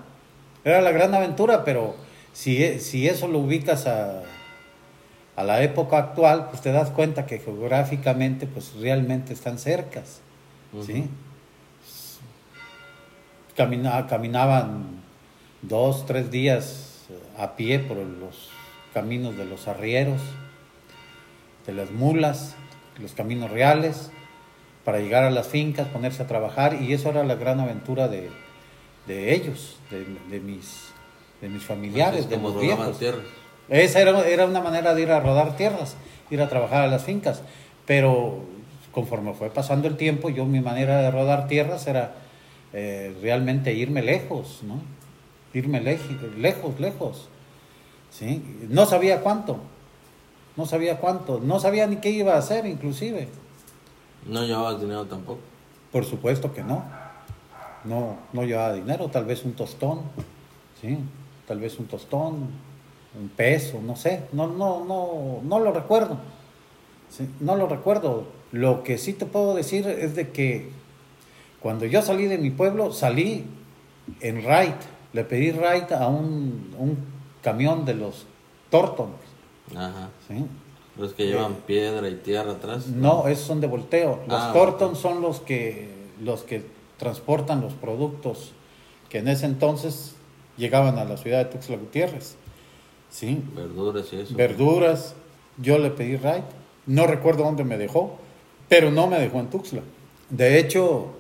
Era 0.65 0.81
la 0.81 0.93
gran 0.93 1.15
aventura, 1.15 1.65
pero 1.65 1.95
si, 2.33 2.79
si 2.81 3.09
eso 3.09 3.29
lo 3.29 3.39
ubicas 3.39 3.87
a, 3.87 4.23
a 5.39 5.45
la 5.45 5.63
época 5.63 5.99
actual, 5.99 6.49
pues 6.51 6.63
te 6.63 6.73
das 6.73 6.91
cuenta 6.91 7.25
que 7.25 7.39
geográficamente, 7.39 8.49
pues 8.49 8.75
realmente 8.75 9.33
están 9.33 9.61
cercas, 9.61 10.21
¿sí? 10.85 11.09
caminaban 13.55 15.01
dos, 15.63 16.07
tres 16.07 16.33
días 16.33 17.05
a 17.39 17.55
pie 17.55 17.79
por 17.79 17.99
los 17.99 18.51
caminos 18.93 19.37
de 19.37 19.45
los 19.45 19.69
arrieros, 19.69 20.21
de 21.69 21.73
las 21.73 21.93
mulas, 21.93 22.57
los 23.01 23.13
caminos 23.13 23.49
reales, 23.53 24.11
para 24.85 24.99
llegar 24.99 25.23
a 25.23 25.31
las 25.31 25.47
fincas, 25.47 25.87
ponerse 25.87 26.25
a 26.25 26.27
trabajar, 26.27 26.83
y 26.83 26.93
eso 26.93 27.11
era 27.11 27.23
la 27.23 27.37
gran 27.37 27.61
aventura 27.61 28.09
de, 28.09 28.29
de 29.07 29.37
ellos, 29.37 29.77
de, 29.93 30.41
mis, 30.41 30.89
de 31.41 31.49
mis 31.49 31.63
familiares, 31.63 32.29
de 32.29 32.39
los 32.39 32.61
viejos. 32.61 32.99
Esa 33.69 34.01
era, 34.01 34.27
era 34.27 34.47
una 34.47 34.61
manera 34.61 34.95
de 34.95 35.03
ir 35.03 35.11
a 35.11 35.21
rodar 35.21 35.57
tierras, 35.57 35.97
ir 36.31 36.41
a 36.41 36.49
trabajar 36.49 36.83
a 36.83 36.87
las 36.87 37.05
fincas. 37.05 37.43
Pero 37.87 38.45
conforme 38.93 39.35
fue 39.35 39.51
pasando 39.51 39.89
el 39.89 39.97
tiempo, 39.97 40.31
yo 40.31 40.45
mi 40.45 40.61
manera 40.61 41.01
de 41.01 41.11
rodar 41.11 41.49
tierras 41.49 41.87
era 41.87 42.15
eh, 42.73 43.17
realmente 43.23 43.73
irme 43.73 44.03
lejos, 44.03 44.61
¿no? 44.63 44.81
irme 45.55 45.81
lejos, 45.81 46.81
lejos. 46.81 47.29
¿sí? 48.11 48.43
No 48.69 48.87
sabía 48.87 49.21
cuánto, 49.21 49.59
no 50.57 50.67
sabía 50.67 50.99
cuánto, 50.99 51.41
no 51.41 51.61
sabía 51.61 51.87
ni 51.87 51.97
qué 51.97 52.11
iba 52.11 52.35
a 52.35 52.39
hacer 52.39 52.67
inclusive. 52.67 53.29
¿No 54.27 54.45
llevabas 54.45 54.81
dinero 54.81 55.07
tampoco? 55.07 55.41
Por 55.93 56.05
supuesto 56.05 56.53
que 56.53 56.63
no. 56.63 56.85
No, 57.85 58.19
no 58.33 58.43
llevaba 58.43 58.75
dinero, 58.75 59.09
tal 59.09 59.25
vez 59.25 59.45
un 59.45 59.53
tostón, 59.53 60.01
¿sí? 60.81 60.99
Tal 61.47 61.61
vez 61.61 61.79
un 61.79 61.87
tostón, 61.87 62.49
un 63.19 63.29
peso, 63.29 63.81
no 63.83 63.97
sé, 63.97 64.25
no, 64.33 64.47
no, 64.47 64.85
no, 64.85 65.41
no 65.43 65.59
lo 65.59 65.73
recuerdo. 65.73 66.19
No 67.41 67.57
lo 67.57 67.67
recuerdo. 67.67 68.27
Lo 68.53 68.83
que 68.83 68.99
sí 68.99 69.13
te 69.13 69.27
puedo 69.27 69.55
decir 69.55 69.87
es 69.89 70.15
de 70.15 70.31
que 70.31 70.71
cuando 71.61 71.85
yo 71.87 72.03
salí 72.03 72.27
de 72.27 72.39
mi 72.39 72.51
pueblo, 72.51 72.93
salí 72.93 73.47
en 74.21 74.43
ride. 74.43 74.77
Le 75.13 75.25
pedí 75.25 75.53
ride 75.53 75.95
a 75.99 76.07
un, 76.07 76.75
un 76.79 76.99
camión 77.43 77.85
de 77.85 77.95
los 77.95 78.27
Tortons. 78.71 79.17
Ajá. 79.75 80.11
¿sí? 80.29 80.45
Los 80.97 81.15
que 81.15 81.27
llevan 81.27 81.53
eh, 81.53 81.63
piedra 81.67 82.09
y 82.09 82.17
tierra 82.17 82.53
atrás. 82.53 82.89
No, 82.89 83.27
esos 83.27 83.47
son 83.47 83.61
de 83.61 83.67
volteo. 83.67 84.21
Los 84.29 84.41
ah, 84.41 84.51
Tortons 84.53 84.99
son 84.99 85.23
los 85.23 85.41
que, 85.41 85.91
los 86.21 86.43
que 86.43 86.65
transportan 86.99 87.61
los 87.61 87.73
productos 87.73 88.53
que 89.09 89.19
en 89.19 89.29
ese 89.29 89.47
entonces 89.47 90.15
llegaban 90.57 90.99
a 90.99 91.05
la 91.05 91.17
ciudad 91.17 91.39
de 91.39 91.45
Tuxtla 91.47 91.77
Gutiérrez. 91.77 92.37
¿Sí? 93.11 93.43
Verduras 93.55 94.13
y 94.13 94.17
eso. 94.21 94.35
Verduras. 94.35 95.15
Yo 95.57 95.79
le 95.79 95.91
pedí 95.91 96.17
ride. 96.17 96.45
No 96.87 97.07
recuerdo 97.07 97.45
dónde 97.45 97.65
me 97.65 97.77
dejó, 97.77 98.19
pero 98.69 98.91
no 98.91 99.07
me 99.07 99.19
dejó 99.19 99.41
en 99.41 99.51
Tuxtla. 99.51 99.83
De 100.31 100.59
hecho, 100.59 101.15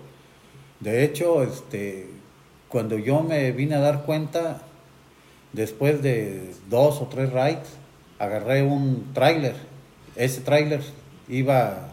de 0.80 1.04
hecho, 1.04 1.42
este, 1.42 2.08
cuando 2.68 2.98
yo 2.98 3.22
me 3.22 3.50
vine 3.52 3.74
a 3.74 3.80
dar 3.80 4.04
cuenta, 4.04 4.62
después 5.52 6.02
de 6.02 6.54
dos 6.68 7.00
o 7.00 7.06
tres 7.06 7.32
rides, 7.32 7.76
agarré 8.18 8.62
un 8.62 9.10
tráiler. 9.12 9.56
Ese 10.14 10.40
tráiler 10.40 10.82
iba, 11.28 11.88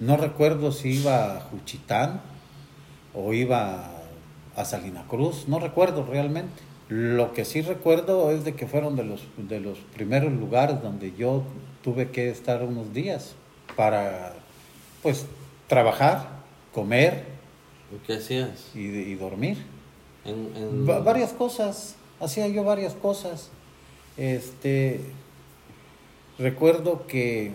no 0.00 0.16
recuerdo 0.16 0.72
si 0.72 1.00
iba 1.00 1.36
a 1.36 1.40
Juchitán 1.40 2.20
o 3.14 3.32
iba 3.32 3.90
a 4.56 4.64
Salina 4.64 5.04
Cruz, 5.08 5.44
no 5.46 5.60
recuerdo 5.60 6.04
realmente. 6.04 6.69
Lo 6.90 7.32
que 7.32 7.44
sí 7.44 7.62
recuerdo 7.62 8.32
es 8.32 8.44
de 8.44 8.56
que 8.56 8.66
fueron 8.66 8.96
de 8.96 9.04
los, 9.04 9.22
de 9.36 9.60
los 9.60 9.78
primeros 9.94 10.32
lugares 10.32 10.82
donde 10.82 11.12
yo 11.16 11.44
tuve 11.84 12.10
que 12.10 12.30
estar 12.30 12.64
unos 12.64 12.92
días 12.92 13.36
para, 13.76 14.34
pues, 15.00 15.24
trabajar, 15.68 16.26
comer. 16.74 17.26
¿Qué 18.04 18.14
hacías? 18.14 18.74
Y, 18.74 19.14
dormir. 19.14 19.58
varias 21.04 21.32
cosas, 21.32 21.94
hacía 22.18 22.48
yo 22.48 22.64
varias 22.64 22.94
cosas. 22.94 23.50
Este, 24.16 25.00
recuerdo 26.40 27.06
que 27.06 27.52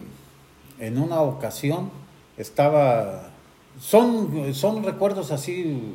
en 0.79 0.97
una 0.97 1.19
ocasión 1.19 1.91
estaba, 2.37 3.31
son, 3.81 4.53
son 4.53 4.81
recuerdos 4.81 5.31
así 5.31 5.93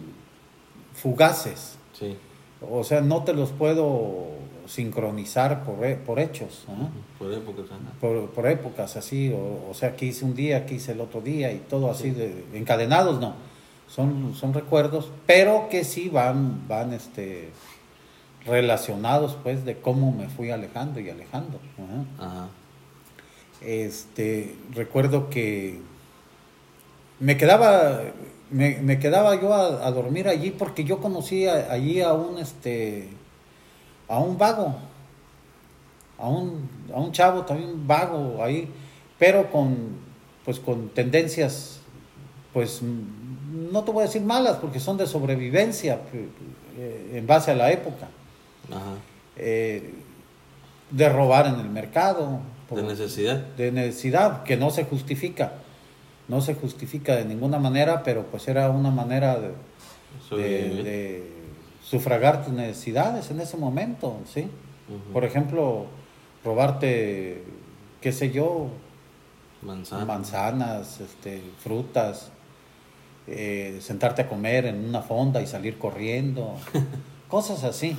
fugaces. 0.93 1.77
Sí. 1.99 2.19
O 2.69 2.85
sea, 2.85 3.01
no 3.01 3.25
te 3.25 3.33
los 3.33 3.51
puedo 3.51 4.29
sincronizar 4.67 5.65
por, 5.65 5.97
por 5.99 6.21
hechos. 6.21 6.65
Por 7.19 7.33
épocas. 7.33 7.65
Por, 8.01 8.47
épocas, 8.47 8.97
así. 8.97 9.35
O, 9.35 9.73
sea, 9.75 9.97
que 9.97 10.07
hice 10.07 10.25
un 10.25 10.35
día, 10.35 10.67
que 10.67 10.75
hice 10.75 10.93
el 10.93 11.01
otro 11.01 11.21
día 11.21 11.53
y 11.53 11.59
todo 11.59 11.91
así, 11.91 12.11
de, 12.11 12.45
encadenados 12.55 13.21
no. 13.21 13.35
Son, 13.89 14.35
son 14.35 14.55
recuerdos, 14.55 15.11
pero 15.27 15.69
que 15.69 15.83
sí 15.83 16.09
van, 16.09 16.69
van 16.69 16.93
este, 16.93 17.51
relacionados 18.47 19.37
pues 19.43 19.65
de 19.65 19.79
cómo 19.79 20.13
me 20.13 20.29
fui 20.29 20.51
alejando 20.51 21.01
y 21.01 21.11
alejando. 21.11 21.59
Este, 23.61 24.57
recuerdo 24.73 25.29
que 25.29 25.81
me 27.19 27.37
quedaba 27.37 28.01
me, 28.51 28.99
quedaba 28.99 29.41
yo 29.41 29.55
a, 29.55 29.91
dormir 29.91 30.29
allí 30.29 30.51
porque 30.51 30.85
yo 30.85 30.99
conocí 30.99 31.47
allí 31.47 32.01
a 32.01 32.13
un 32.13 32.39
este 32.39 33.09
a 34.09 34.19
un 34.19 34.37
vago 34.37 34.75
a 36.19 36.29
un, 36.29 36.69
a 36.93 37.01
un 37.01 37.13
chavo 37.13 37.43
también 37.43 37.87
vago 37.87 38.43
ahí 38.43 38.69
pero 39.19 39.51
con 39.51 39.99
pues 40.45 40.59
con 40.59 40.89
tendencias 40.89 41.81
pues 42.53 42.81
no 42.83 43.85
te 43.85 43.91
voy 43.93 44.03
a 44.03 44.07
decir 44.07 44.23
malas 44.23 44.57
porque 44.57 44.81
son 44.81 44.97
de 44.97 45.07
sobrevivencia 45.07 46.01
eh, 46.13 47.13
en 47.15 47.27
base 47.27 47.51
a 47.51 47.55
la 47.55 47.71
época. 47.71 48.09
Eh, 49.37 49.95
de 50.91 51.09
robar 51.09 51.47
en 51.47 51.55
el 51.61 51.69
mercado 51.69 52.41
de 52.71 52.83
necesidad 52.83 53.37
de 53.57 53.73
necesidad 53.73 54.43
que 54.43 54.57
no 54.57 54.71
se 54.71 54.85
justifica 54.85 55.55
no 56.31 56.41
se 56.41 56.55
justifica 56.55 57.17
de 57.17 57.25
ninguna 57.25 57.59
manera, 57.59 58.05
pero 58.05 58.25
pues 58.27 58.47
era 58.47 58.71
una 58.71 58.93
manera 58.93 59.37
de, 60.31 61.29
sufragar 61.83 62.45
tus 62.45 62.55
necesidades 62.55 63.33
en 63.33 63.41
ese 63.41 63.57
momento, 63.57 64.17
¿sí? 64.33 64.47
Por 65.13 65.25
ejemplo, 65.25 65.87
robarte, 66.45 67.43
qué 68.01 68.13
sé 68.13 68.31
yo, 68.31 68.69
manzanas, 69.63 71.01
este, 71.01 71.43
frutas, 71.59 72.31
eh, 73.27 73.79
sentarte 73.81 74.23
a 74.23 74.29
comer 74.29 74.67
en 74.67 74.85
una 74.85 75.03
fonda 75.03 75.43
y 75.43 75.49
salir 75.49 75.79
corriendo, 75.79 76.55
cosas 77.29 77.65
así. 77.65 77.97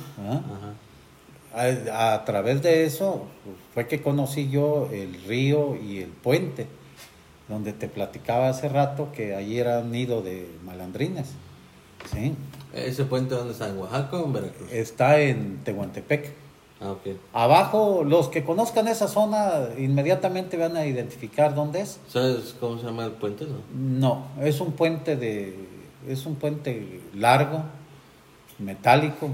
A, 1.54 2.14
a, 2.14 2.24
través 2.24 2.62
de 2.62 2.86
eso 2.86 3.26
fue 3.74 3.86
que 3.88 4.00
conocí 4.00 4.48
yo 4.48 4.88
el 4.90 5.22
río 5.24 5.76
y 5.76 5.98
el 5.98 6.08
puente 6.08 6.66
donde 7.48 7.72
te 7.72 7.88
platicaba 7.88 8.48
hace 8.48 8.68
rato 8.68 9.10
que 9.12 9.34
allí 9.34 9.58
era 9.58 9.80
un 9.80 9.90
nido 9.90 10.22
de 10.22 10.48
malandrines. 10.64 11.28
¿sí? 12.10 12.34
¿Ese 12.72 13.04
puente 13.04 13.34
dónde 13.34 13.52
está? 13.52 13.68
¿En 13.68 13.78
Oaxaca 13.78 14.16
o 14.16 14.24
en 14.24 14.32
Veracruz? 14.32 14.72
Está 14.72 15.20
en 15.20 15.58
Tehuantepec. 15.64 16.32
Ah, 16.80 16.92
okay. 16.92 17.18
Abajo, 17.32 18.02
los 18.04 18.28
que 18.28 18.42
conozcan 18.44 18.88
esa 18.88 19.06
zona 19.06 19.68
inmediatamente 19.78 20.56
van 20.56 20.76
a 20.76 20.84
identificar 20.84 21.54
dónde 21.54 21.82
es. 21.82 22.00
¿Sabes 22.08 22.56
cómo 22.58 22.78
se 22.78 22.86
llama 22.86 23.04
el 23.04 23.12
puente? 23.12 23.46
No, 23.72 24.26
no 24.36 24.42
es 24.42 24.60
un 24.60 24.72
puente 24.72 25.16
de, 25.16 25.56
es 26.08 26.26
un 26.26 26.34
puente 26.34 27.00
largo, 27.14 27.62
metálico, 28.58 29.30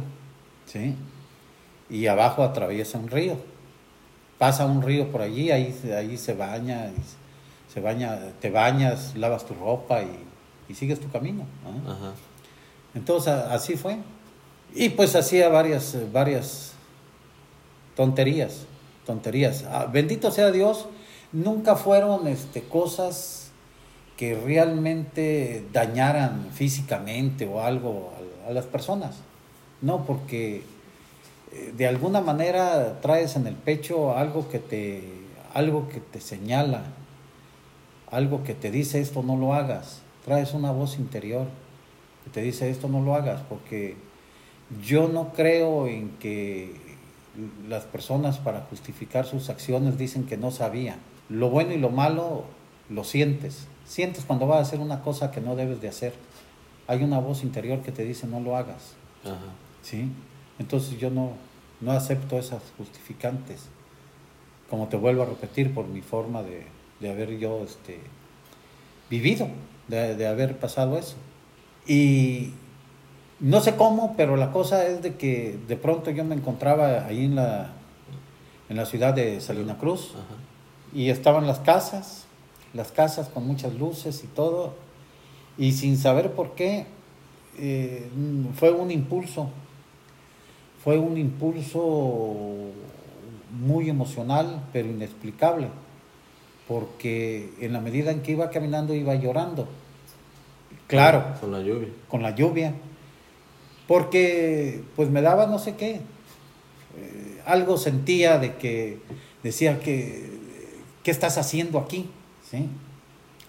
¿sí? 0.67 0.95
Y 1.89 2.07
abajo 2.07 2.43
atraviesa 2.43 2.99
un 2.99 3.09
río. 3.09 3.37
Pasa 4.37 4.67
un 4.67 4.83
río 4.83 5.11
por 5.11 5.23
allí, 5.23 5.51
ahí, 5.51 5.75
ahí 5.97 6.19
se 6.19 6.35
baña. 6.35 6.91
Y 6.91 7.01
se 7.01 7.17
baña, 7.81 8.19
te 8.41 8.51
bañas, 8.51 9.15
lavas 9.17 9.47
tu 9.47 9.55
ropa 9.55 10.03
y, 10.03 10.75
sigues 10.75 11.01
tu 11.01 11.11
camino. 11.11 11.45
Entonces 12.95 13.33
así 13.33 13.77
fue. 13.77 13.99
Y 14.75 14.91
pues 14.91 15.17
hacía 15.17 15.49
varias, 15.49 15.97
varias 16.13 16.73
tonterías, 17.97 18.67
tonterías. 19.07 19.65
Ah, 19.65 19.87
bendito 19.91 20.31
sea 20.31 20.51
Dios, 20.51 20.87
nunca 21.33 21.75
fueron 21.75 22.27
este, 22.27 22.63
cosas 22.63 23.51
que 24.19 24.35
realmente 24.35 25.65
dañaran 25.73 26.49
físicamente 26.53 27.47
o 27.47 27.63
algo 27.63 28.13
a, 28.47 28.51
a 28.51 28.53
las 28.53 28.67
personas. 28.67 29.17
No, 29.81 30.05
porque 30.05 30.65
eh, 31.53 31.73
de 31.77 31.87
alguna 31.87 32.21
manera 32.21 33.01
traes 33.01 33.37
en 33.37 33.47
el 33.47 33.55
pecho 33.55 34.17
algo 34.17 34.49
que 34.51 34.59
te, 34.59 35.03
algo 35.55 35.89
que 35.89 36.01
te 36.01 36.21
señala, 36.21 36.83
algo 38.11 38.43
que 38.43 38.55
te 38.55 38.71
dice 38.71 39.01
esto 39.01 39.23
no 39.23 39.37
lo 39.37 39.55
hagas. 39.55 40.03
Traes 40.25 40.55
una 40.55 40.73
voz 40.73 40.99
interior 40.99 41.47
que 42.25 42.31
te 42.31 42.41
dice 42.43 42.71
esto 42.71 42.89
no 42.89 43.01
lo 43.01 43.15
hagas, 43.15 43.43
porque 43.49 43.97
yo 44.85 45.09
no 45.09 45.33
creo 45.33 45.87
en 45.87 46.11
que 46.19 46.75
las 47.69 47.85
personas 47.85 48.39
para 48.39 48.63
justificar 48.63 49.27
sus 49.27 49.49
acciones 49.49 49.99
dicen 49.99 50.25
que 50.25 50.37
no 50.37 50.51
sabían. 50.51 50.99
Lo 51.29 51.51
bueno 51.51 51.73
y 51.73 51.79
lo 51.79 51.91
malo 51.91 52.45
lo 52.89 53.05
sientes. 53.05 53.67
Sientes 53.85 54.25
cuando 54.25 54.47
vas 54.47 54.59
a 54.59 54.63
hacer 54.63 54.81
una 54.81 55.03
cosa 55.03 55.31
que 55.31 55.41
no 55.41 55.57
debes 55.57 55.81
de 55.81 55.89
hacer. 55.89 56.15
Hay 56.87 57.03
una 57.03 57.19
voz 57.19 57.43
interior 57.43 57.83
que 57.83 57.93
te 57.93 58.05
dice 58.05 58.27
no 58.27 58.41
lo 58.41 58.57
hagas. 58.57 58.95
¿Sí? 59.83 60.11
Entonces 60.59 60.99
yo 60.99 61.11
no, 61.11 61.33
no 61.81 61.93
acepto 61.93 62.39
esas 62.39 62.63
justificantes. 62.77 63.69
Como 64.69 64.89
te 64.89 64.97
vuelvo 64.97 65.23
a 65.23 65.27
repetir 65.27 65.73
por 65.73 65.87
mi 65.87 66.03
forma 66.03 66.43
de, 66.43 66.67
de 67.01 67.11
haber 67.11 67.39
yo 67.39 67.63
este, 67.65 68.01
vivido, 69.11 69.49
de, 69.89 70.27
haber 70.27 70.59
pasado 70.59 70.99
eso. 70.99 71.17
Y 71.87 72.53
no 73.41 73.61
sé 73.61 73.77
cómo, 73.77 74.15
pero 74.17 74.37
la 74.37 74.53
cosa 74.53 74.87
es 74.87 75.03
de 75.03 75.17
que 75.17 75.59
de 75.67 75.77
pronto 75.77 76.11
yo 76.11 76.25
me 76.25 76.35
encontraba 76.35 77.07
ahí 77.07 77.25
en 77.25 77.37
la, 77.37 77.73
en 78.69 78.77
la 78.77 78.85
ciudad 78.85 79.15
de 79.15 79.41
Salina 79.41 79.79
Cruz 79.79 80.15
y 80.93 81.11
estaban 81.11 81.47
las 81.47 81.61
casas, 81.61 82.27
las 82.75 82.93
casas 82.93 83.29
con 83.29 83.47
muchas 83.47 83.75
luces 83.75 84.25
y 84.25 84.27
todo, 84.27 84.75
y 85.57 85.73
sin 85.73 85.97
saber 85.97 86.33
por 86.33 86.55
qué, 86.55 86.87
eh, 87.59 88.09
fue 88.55 88.71
un 88.71 88.91
impulso, 88.91 89.51
fue 90.85 90.99
un 90.99 91.17
impulso 91.19 92.45
muy 93.51 93.89
emocional, 93.89 94.63
pero 94.73 94.89
inexplicable, 94.89 95.69
porque 96.69 97.51
en 97.61 97.73
la 97.73 97.81
medida 97.81 98.13
en 98.13 98.21
que 98.21 98.33
iba 98.33 98.51
caminando 98.51 98.95
iba 98.95 99.15
llorando. 99.15 99.67
Claro. 100.87 101.25
Con 101.41 101.51
la 101.51 101.61
lluvia. 101.61 101.89
Con 102.09 102.23
la 102.23 102.35
lluvia. 102.35 102.75
Porque 103.87 104.83
pues 104.95 105.09
me 105.09 105.23
daba 105.23 105.47
no 105.47 105.59
sé 105.59 105.77
qué. 105.77 105.95
Eh, 105.95 107.41
algo 107.47 107.79
sentía 107.79 108.39
de 108.39 108.57
que 108.57 108.99
decía 109.43 109.81
que, 109.81 110.31
¿qué 111.03 111.11
estás 111.11 111.39
haciendo 111.39 111.79
aquí? 111.79 112.11
¿Sí? 112.49 112.69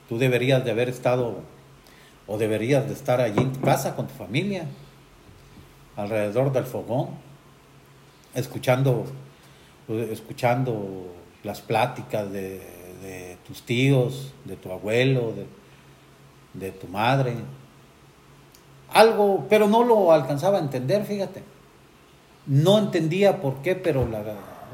Tú 0.07 0.17
deberías 0.17 0.63
de 0.63 0.71
haber 0.71 0.88
estado 0.88 1.41
o 2.25 2.38
deberías 2.38 2.88
de 2.88 2.93
estar 2.93 3.19
allí 3.19 3.41
en 3.41 3.51
tu 3.51 3.59
casa 3.59 3.95
con 3.95 4.07
tu 4.07 4.13
familia, 4.13 4.65
alrededor 5.97 6.53
del 6.53 6.65
fogón, 6.65 7.09
escuchando, 8.33 9.05
escuchando 9.89 11.13
las 11.43 11.61
pláticas 11.61 12.31
de, 12.31 12.78
de 13.01 13.38
tus 13.48 13.63
tíos, 13.63 14.34
de 14.46 14.56
tu 14.56 14.72
abuelo, 14.72 15.34
de, 15.34 15.46
de 16.53 16.72
tu 16.72 16.88
madre. 16.88 17.36
Algo, 18.94 19.46
pero 19.50 19.68
no 19.68 19.84
lo 19.84 20.12
alcanzaba 20.12 20.58
a 20.58 20.62
entender, 20.62 21.06
fíjate. 21.06 21.44
No 22.46 22.79
entendía 22.79 23.41
por 23.41 23.62
qué, 23.62 23.75
pero 23.75 24.08
la, 24.08 24.24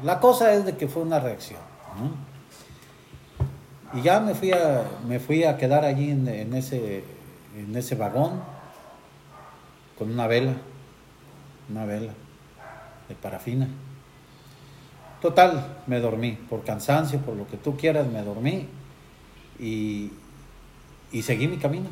la 0.02 0.20
cosa 0.20 0.54
es 0.54 0.64
de 0.64 0.76
que 0.76 0.88
fue 0.88 1.02
una 1.02 1.20
reacción. 1.20 1.60
Y 3.94 4.02
ya 4.02 4.20
me 4.20 4.34
fui 4.34 4.52
a, 4.52 4.84
me 5.06 5.18
fui 5.18 5.44
a 5.44 5.56
quedar 5.56 5.84
allí 5.84 6.10
en, 6.10 6.28
en, 6.28 6.54
ese, 6.54 7.04
en 7.56 7.74
ese 7.76 7.94
vagón 7.94 8.40
con 9.98 10.10
una 10.10 10.26
vela, 10.26 10.54
una 11.70 11.84
vela 11.84 12.12
de 13.08 13.14
parafina. 13.14 13.68
Total, 15.20 15.78
me 15.86 16.00
dormí, 16.00 16.32
por 16.32 16.64
cansancio, 16.64 17.18
por 17.20 17.36
lo 17.36 17.46
que 17.46 17.56
tú 17.56 17.76
quieras, 17.76 18.06
me 18.06 18.22
dormí 18.22 18.68
y, 19.58 20.10
y 21.12 21.22
seguí 21.22 21.48
mi 21.48 21.56
camino. 21.56 21.88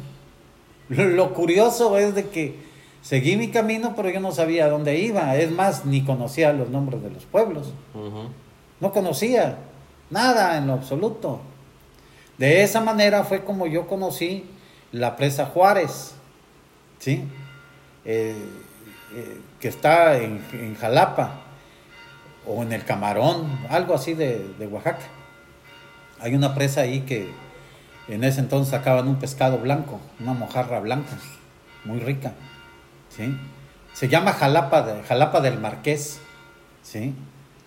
Lo 0.89 1.33
curioso 1.33 1.97
es 1.97 2.15
de 2.15 2.29
que 2.29 2.59
seguí 3.03 3.37
mi 3.37 3.49
camino, 3.49 3.95
pero 3.97 4.11
yo 4.11 4.21
no 4.21 4.33
sabía 4.33 4.69
dónde 4.69 4.99
iba. 4.99 5.37
Es 5.37 5.51
más, 5.51 5.85
ni 5.87 6.05
conocía 6.05 6.53
los 6.53 6.69
nombres 6.71 7.03
de 7.03 7.11
los 7.11 7.25
pueblos. 7.25 7.73
No 8.81 8.93
conocía 8.93 9.59
nada 10.11 10.59
en 10.59 10.67
lo 10.67 10.75
absoluto. 10.75 11.41
De 12.39 12.63
esa 12.63 12.81
manera 12.81 13.25
fue 13.25 13.45
como 13.45 13.67
yo 13.67 13.87
conocí 13.87 14.45
la 14.93 15.17
presa 15.17 15.47
Juárez, 15.47 16.15
¿sí? 16.99 17.25
Eh, 18.05 18.35
eh, 19.15 19.41
que 19.61 19.69
está 19.69 20.19
en, 20.19 20.45
en, 20.53 20.75
Jalapa 20.75 21.44
o 22.47 22.63
en 22.63 22.73
el 22.73 22.85
Camarón, 22.85 23.59
algo 23.69 23.95
así 23.95 24.15
de, 24.15 24.69
Oaxaca. 24.71 25.07
Hay 26.21 26.35
una 26.35 26.55
presa 26.55 26.83
ahí 26.83 27.01
que, 27.01 27.31
en 28.09 28.25
ese 28.25 28.41
entonces 28.41 28.71
sacaban 28.71 29.09
un 29.09 29.17
pescado 29.17 29.59
blanco, 29.59 30.01
una 30.21 30.35
mojarra 30.35 30.81
blanca, 30.81 31.13
muy 31.85 32.01
rica. 32.01 32.33
¿sí? 33.09 33.37
Se 33.93 34.09
llama 34.09 34.33
Jalapa, 34.33 34.83
de, 34.83 35.03
Jalapa 35.03 35.41
del 35.41 35.59
Marqués. 35.59 36.21
¿sí? 36.83 37.15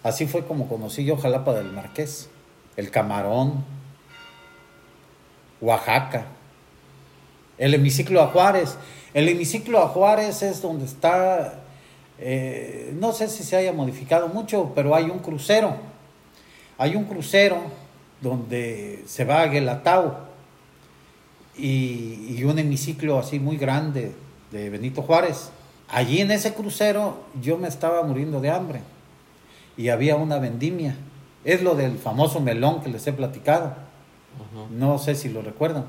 Así 0.04 0.28
fue 0.28 0.46
como 0.46 0.68
conocí 0.68 1.06
yo 1.06 1.18
Jalapa 1.18 1.54
del 1.54 1.72
Marqués. 1.72 2.30
El 2.76 2.92
camarón, 2.92 3.66
Oaxaca, 5.62 6.28
el 7.58 7.74
hemiciclo 7.74 8.22
a 8.22 8.28
Juárez. 8.28 8.78
El 9.14 9.30
hemiciclo 9.30 9.82
a 9.82 9.88
Juárez 9.88 10.44
es 10.44 10.62
donde 10.62 10.86
está, 10.86 11.60
eh, 12.20 12.96
no 13.00 13.12
sé 13.14 13.28
si 13.28 13.44
se 13.44 13.56
haya 13.56 13.74
modificado 13.74 14.28
mucho, 14.28 14.72
pero 14.76 14.96
hay 14.96 15.06
un 15.06 15.20
crucero. 15.20 15.76
Hay 16.78 16.96
un 16.96 17.06
crucero 17.06 17.58
donde 18.22 19.04
se 19.08 19.26
va 19.26 19.42
a 19.42 19.48
Guelatao 19.48 20.28
y, 21.56 22.36
y, 22.38 22.44
un 22.44 22.60
hemiciclo 22.60 23.18
así 23.18 23.40
muy 23.40 23.58
grande 23.58 24.14
de 24.52 24.70
Benito 24.70 25.02
Juárez. 25.02 25.50
Allí 25.90 26.22
en 26.22 26.32
ese 26.32 26.54
crucero 26.54 27.24
yo 27.42 27.58
me 27.58 27.68
estaba 27.68 28.04
muriendo 28.04 28.42
de 28.42 28.50
hambre 28.50 28.82
y 29.78 29.90
había 29.90 30.16
una 30.16 30.40
vendimia. 30.40 30.96
Es 31.46 31.62
lo 31.62 31.76
del 31.76 31.98
famoso 31.98 32.40
melón 32.40 32.82
que 32.82 32.90
les 32.90 33.06
he 33.08 33.14
platicado. 33.14 33.76
Uh 34.38 34.60
-huh. 34.60 34.70
No 34.72 34.98
sé 34.98 35.16
si 35.16 35.30
lo 35.30 35.42
recuerdan, 35.42 35.86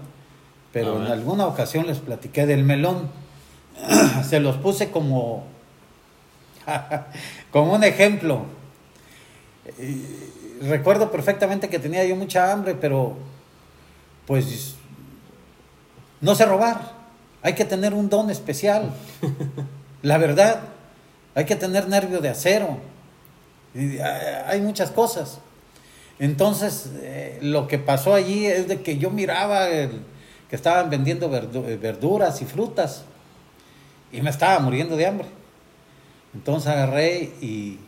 pero 0.72 1.04
en 1.04 1.10
alguna 1.10 1.46
ocasión 1.46 1.86
les 1.86 1.98
platiqué 1.98 2.46
del 2.46 2.62
melón. 2.64 3.08
Se 4.24 4.40
los 4.40 4.56
puse 4.56 4.90
como, 4.90 5.44
como 7.50 7.74
un 7.74 7.84
ejemplo. 7.84 8.46
Recuerdo 10.62 11.10
perfectamente 11.10 11.68
que 11.68 11.78
tenía 11.78 12.04
yo 12.04 12.16
mucha 12.16 12.52
hambre, 12.52 12.74
pero 12.74 13.16
pues 14.26 14.74
no 16.20 16.34
sé 16.34 16.46
robar. 16.46 16.98
Hay 17.42 17.54
que 17.54 17.64
tener 17.64 17.94
un 17.94 18.08
don 18.08 18.30
especial. 18.30 18.92
La 20.02 20.18
verdad, 20.18 20.60
hay 21.34 21.44
que 21.44 21.56
tener 21.56 21.88
nervio 21.88 22.20
de 22.20 22.28
acero. 22.28 22.78
Y 23.74 23.98
hay 23.98 24.60
muchas 24.60 24.90
cosas. 24.90 25.38
Entonces, 26.18 26.90
eh, 27.00 27.38
lo 27.42 27.68
que 27.68 27.78
pasó 27.78 28.14
allí 28.14 28.46
es 28.46 28.66
de 28.66 28.82
que 28.82 28.98
yo 28.98 29.10
miraba 29.10 29.68
que 29.68 30.56
estaban 30.56 30.90
vendiendo 30.90 31.28
verduras 31.28 32.42
y 32.42 32.44
frutas 32.44 33.04
y 34.10 34.20
me 34.20 34.30
estaba 34.30 34.58
muriendo 34.58 34.96
de 34.96 35.06
hambre. 35.06 35.28
Entonces 36.38 36.70
agarré 36.70 37.32
y 37.42 37.78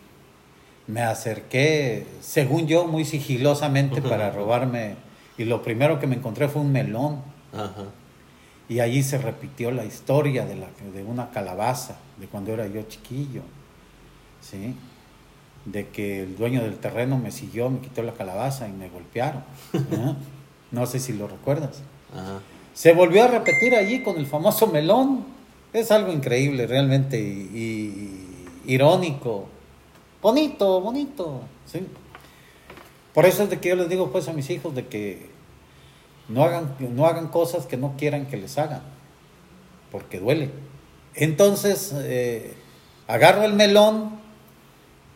me 0.88 1.02
acerqué, 1.02 2.04
según 2.20 2.66
yo, 2.66 2.84
muy 2.84 3.04
sigilosamente 3.04 4.02
para 4.02 4.30
robarme. 4.32 4.96
Y 5.38 5.44
lo 5.44 5.62
primero 5.62 6.00
que 6.00 6.08
me 6.08 6.16
encontré 6.16 6.48
fue 6.48 6.62
un 6.62 6.72
melón. 6.72 7.22
Ajá. 7.52 7.84
Y 8.68 8.80
allí 8.80 9.04
se 9.04 9.18
repitió 9.18 9.70
la 9.70 9.84
historia 9.84 10.44
de, 10.46 10.56
la, 10.56 10.66
de 10.92 11.04
una 11.04 11.30
calabaza, 11.30 11.98
de 12.18 12.26
cuando 12.26 12.52
era 12.52 12.66
yo 12.66 12.82
chiquillo. 12.82 13.42
¿sí? 14.40 14.74
De 15.64 15.86
que 15.86 16.24
el 16.24 16.36
dueño 16.36 16.60
del 16.62 16.78
terreno 16.78 17.18
me 17.18 17.30
siguió, 17.30 17.70
me 17.70 17.78
quitó 17.78 18.02
la 18.02 18.14
calabaza 18.14 18.66
y 18.66 18.72
me 18.72 18.88
golpearon. 18.88 19.44
¿no? 19.92 20.16
no 20.72 20.86
sé 20.86 20.98
si 20.98 21.12
lo 21.12 21.28
recuerdas. 21.28 21.82
Ajá. 22.12 22.40
Se 22.74 22.94
volvió 22.94 23.22
a 23.22 23.28
repetir 23.28 23.76
allí 23.76 24.02
con 24.02 24.16
el 24.18 24.26
famoso 24.26 24.66
melón. 24.66 25.24
Es 25.72 25.92
algo 25.92 26.12
increíble, 26.12 26.66
realmente, 26.66 27.20
y, 27.20 27.46
y 27.54 28.19
irónico. 28.70 29.48
Bonito, 30.22 30.80
bonito. 30.80 31.40
¿sí? 31.66 31.86
Por 33.12 33.26
eso 33.26 33.42
es 33.42 33.50
de 33.50 33.58
que 33.58 33.70
yo 33.70 33.76
les 33.76 33.88
digo 33.88 34.12
pues 34.12 34.28
a 34.28 34.32
mis 34.32 34.48
hijos 34.50 34.74
de 34.74 34.86
que 34.86 35.30
no 36.28 36.44
hagan, 36.44 36.76
no 36.78 37.06
hagan 37.06 37.28
cosas 37.28 37.66
que 37.66 37.76
no 37.76 37.94
quieran 37.98 38.26
que 38.26 38.36
les 38.36 38.56
hagan, 38.58 38.82
porque 39.90 40.20
duele. 40.20 40.50
Entonces, 41.14 41.92
eh, 41.96 42.54
agarro 43.08 43.42
el 43.42 43.54
melón, 43.54 44.20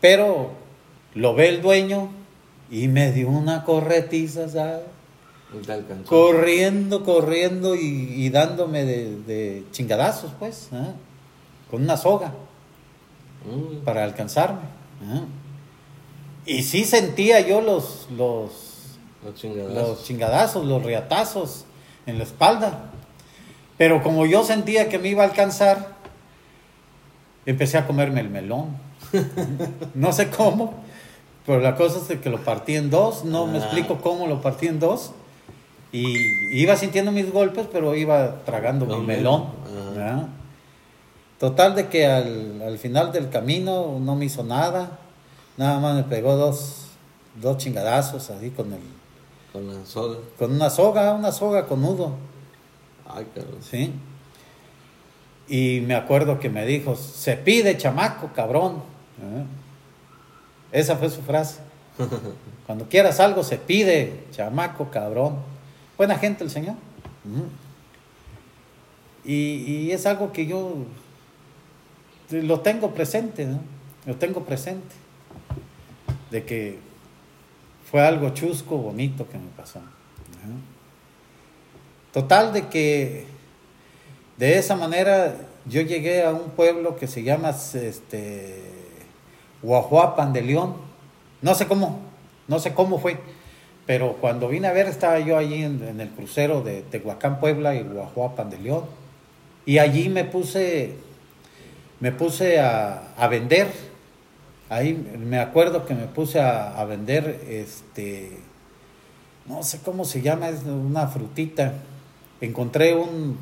pero 0.01 0.51
lo 1.13 1.33
ve 1.33 1.47
el 1.47 1.61
dueño 1.61 2.09
y 2.69 2.89
me 2.89 3.13
dio 3.13 3.29
una 3.29 3.63
corretiza, 3.63 4.49
¿sabes? 4.49 4.81
Corriendo, 6.05 7.05
corriendo 7.05 7.75
y, 7.75 8.11
y 8.13 8.29
dándome 8.29 8.83
de, 8.83 9.15
de, 9.21 9.63
chingadazos, 9.71 10.31
pues, 10.37 10.67
¿eh? 10.73 10.91
con 11.71 11.83
una 11.83 11.95
soga 11.95 12.33
mm. 13.45 13.83
para 13.83 14.03
alcanzarme. 14.03 14.61
¿eh? 15.03 15.21
Y 16.45 16.63
sí 16.63 16.85
sentía 16.85 17.39
yo 17.41 17.61
los, 17.61 18.07
los, 18.15 18.97
los 19.23 19.35
chingadazos. 19.35 19.75
los 19.75 20.03
chingadazos, 20.03 20.65
los 20.65 20.83
riatazos 20.83 21.65
en 22.05 22.17
la 22.17 22.23
espalda. 22.23 22.91
Pero 23.77 24.01
como 24.03 24.25
yo 24.25 24.43
sentía 24.43 24.89
que 24.89 24.99
me 24.99 25.09
iba 25.09 25.23
a 25.23 25.27
alcanzar, 25.27 25.95
empecé 27.45 27.77
a 27.77 27.87
comerme 27.87 28.21
el 28.21 28.29
melón. 28.29 28.77
no 29.93 30.11
sé 30.13 30.29
cómo, 30.29 30.73
pero 31.45 31.59
la 31.59 31.75
cosa 31.75 31.99
es 32.13 32.19
que 32.19 32.29
lo 32.29 32.43
partí 32.43 32.75
en 32.75 32.89
dos, 32.89 33.23
no 33.23 33.43
ah. 33.43 33.47
me 33.47 33.57
explico 33.59 33.97
cómo 33.97 34.27
lo 34.27 34.41
partí 34.41 34.67
en 34.67 34.79
dos. 34.79 35.11
Y 35.91 36.13
iba 36.51 36.75
sintiendo 36.75 37.11
mis 37.11 37.31
golpes, 37.31 37.67
pero 37.71 37.95
iba 37.95 38.43
tragando 38.43 38.85
no, 38.85 38.97
mi 38.99 39.05
melón. 39.05 39.45
Ah. 39.97 40.27
Total 41.39 41.75
de 41.75 41.87
que 41.87 42.05
al, 42.05 42.61
al, 42.61 42.77
final 42.77 43.11
del 43.11 43.29
camino 43.29 43.99
no 43.99 44.15
me 44.15 44.25
hizo 44.25 44.43
nada, 44.43 44.99
nada 45.57 45.79
más 45.79 45.95
me 45.95 46.03
pegó 46.03 46.35
dos, 46.35 46.87
dos 47.41 47.57
chingadazos 47.57 48.29
así 48.29 48.51
con 48.51 48.71
el 48.71 48.79
con 49.55 49.67
la 49.67 49.85
soga. 49.85 50.17
Con 50.37 50.51
una 50.51 50.69
soga, 50.69 51.13
una 51.13 51.31
soga 51.31 51.65
con 51.65 51.81
nudo. 51.81 52.11
Ay, 53.07 53.25
cabrón. 53.33 53.61
Sí. 53.61 53.93
Y 55.47 55.79
me 55.79 55.95
acuerdo 55.95 56.41
que 56.41 56.49
me 56.49 56.65
dijo, 56.65 56.97
se 56.97 57.37
pide 57.37 57.77
chamaco, 57.77 58.31
cabrón. 58.35 58.81
¿Eh? 59.21 59.45
Esa 60.73 60.97
fue 60.97 61.09
su 61.09 61.21
frase. 61.21 61.61
Cuando 62.65 62.89
quieras 62.89 63.21
algo, 63.21 63.43
se 63.43 63.57
pide 63.57 64.25
chamaco, 64.31 64.89
cabrón. 64.91 65.37
Buena 65.97 66.17
gente 66.17 66.43
el 66.43 66.49
Señor. 66.49 66.75
Y, 69.23 69.33
y, 69.33 69.91
es 69.91 70.05
algo 70.05 70.33
que 70.33 70.47
yo 70.47 70.75
lo 72.31 72.59
tengo 72.61 72.91
presente, 72.91 73.47
lo 74.05 74.15
tengo 74.15 74.43
presente, 74.43 74.95
de 76.31 76.43
que 76.43 76.79
fue 77.89 78.05
algo 78.05 78.29
chusco, 78.29 78.77
bonito 78.77 79.27
que 79.29 79.37
me 79.37 79.49
pasó. 79.55 79.79
Total 82.11 82.53
de 82.53 82.67
que 82.67 83.25
de 84.37 84.57
esa 84.57 84.75
manera 84.75 85.35
yo 85.65 85.81
llegué 85.81 86.23
a 86.23 86.31
un 86.31 86.51
pueblo 86.51 86.95
que 86.95 87.07
se 87.07 87.23
llama 87.23 87.49
este, 87.49 88.61
Guajuapan 89.61 90.33
de 90.33 90.41
León. 90.41 90.75
No 91.41 91.55
sé 91.55 91.67
cómo, 91.67 91.99
no 92.47 92.59
sé 92.59 92.73
cómo 92.73 92.99
fue, 92.99 93.17
pero 93.85 94.13
cuando 94.21 94.47
vine 94.47 94.67
a 94.67 94.73
ver 94.73 94.87
estaba 94.87 95.19
yo 95.19 95.37
allí 95.37 95.63
en, 95.63 95.99
el 95.99 96.09
crucero 96.09 96.61
de 96.61 96.81
Tehuacán, 96.83 97.39
Puebla 97.39 97.75
y 97.75 97.83
Guajuapan 97.83 98.49
de 98.49 98.59
León. 98.59 98.83
Y 99.65 99.79
allí 99.79 100.09
me 100.09 100.23
puse, 100.23 100.95
me 101.99 102.11
puse 102.11 102.59
a, 102.59 103.13
a 103.17 103.27
vender. 103.27 103.67
Ahí 104.69 104.93
me 104.93 105.39
acuerdo 105.39 105.85
que 105.85 105.93
me 105.93 106.05
puse 106.05 106.39
a, 106.39 106.79
a 106.79 106.85
vender 106.85 107.41
este, 107.47 108.39
no 109.45 109.61
sé 109.63 109.79
cómo 109.83 110.05
se 110.05 110.21
llama, 110.21 110.49
es 110.49 110.63
una 110.63 111.07
frutita 111.07 111.73
encontré 112.41 112.95
un, 112.95 113.37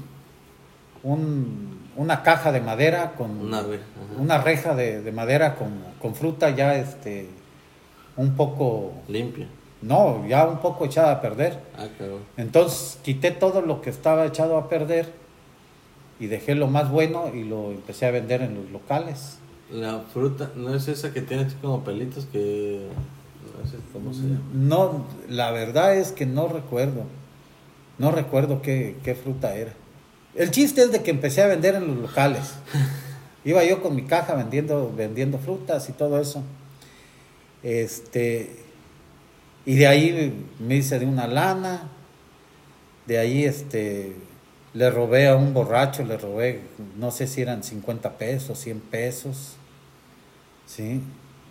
una 1.95 2.23
caja 2.23 2.51
de 2.51 2.61
madera 2.61 3.13
con 3.17 3.39
una, 3.41 4.37
reja 4.39 4.75
de, 4.75 5.11
madera 5.11 5.55
con, 5.55 6.15
fruta 6.15 6.49
ya 6.49 6.75
este 6.75 7.27
un 8.15 8.35
poco 8.35 8.93
limpia. 9.07 9.47
No, 9.81 10.25
ya 10.27 10.47
un 10.47 10.59
poco 10.59 10.85
echada 10.85 11.11
a 11.11 11.21
perder. 11.21 11.59
Ah, 11.77 11.87
Entonces 12.37 12.99
quité 13.03 13.31
todo 13.31 13.61
lo 13.61 13.81
que 13.81 13.89
estaba 13.89 14.25
echado 14.25 14.57
a 14.57 14.69
perder 14.69 15.11
y 16.19 16.27
dejé 16.27 16.55
lo 16.55 16.67
más 16.67 16.89
bueno 16.89 17.31
y 17.33 17.43
lo 17.43 17.71
empecé 17.71 18.05
a 18.05 18.11
vender 18.11 18.41
en 18.41 18.55
los 18.55 18.71
locales. 18.71 19.37
La 19.71 20.01
fruta, 20.01 20.51
¿no 20.55 20.73
es 20.75 20.87
esa 20.87 21.13
que 21.13 21.21
tiene 21.21 21.47
como 21.61 21.83
pelitos 21.83 22.25
que... 22.31 22.87
No 23.59 23.69
sé 23.69 23.77
cómo 23.91 24.13
se 24.13 24.21
llama? 24.21 24.41
No, 24.53 25.05
la 25.29 25.51
verdad 25.51 25.95
es 25.95 26.11
que 26.11 26.25
no 26.25 26.47
recuerdo. 26.47 27.05
No 27.97 28.11
recuerdo 28.11 28.61
qué, 28.61 29.17
fruta 29.21 29.55
era. 29.55 29.73
El 30.35 30.51
chiste 30.51 30.81
es 30.81 30.91
de 30.91 31.03
que 31.03 31.11
empecé 31.11 31.41
a 31.41 31.47
vender 31.47 31.75
en 31.75 31.87
los 31.87 31.97
locales. 31.97 32.53
Iba 33.45 33.63
yo 33.63 33.81
con 33.81 33.95
mi 33.95 34.03
caja 34.03 34.35
vendiendo, 34.35 34.91
vendiendo 34.95 35.37
frutas 35.37 35.89
y 35.89 35.93
todo 35.93 36.19
eso. 36.19 36.43
Este, 37.61 38.55
y 39.65 39.75
de 39.75 39.87
ahí 39.87 40.45
me 40.59 40.75
hice 40.77 40.99
de 40.99 41.05
una 41.05 41.27
lana. 41.27 41.89
De 43.05 43.17
ahí 43.19 43.43
este, 43.43 44.15
le 44.73 44.89
robé 44.89 45.27
a 45.27 45.35
un 45.35 45.53
borracho, 45.53 46.03
le 46.03 46.17
robé, 46.17 46.61
no 46.97 47.11
sé 47.11 47.27
si 47.27 47.41
eran 47.41 47.63
50 47.63 48.17
pesos, 48.17 48.59
100 48.59 48.79
pesos. 48.79 49.55
Sí, 50.65 51.01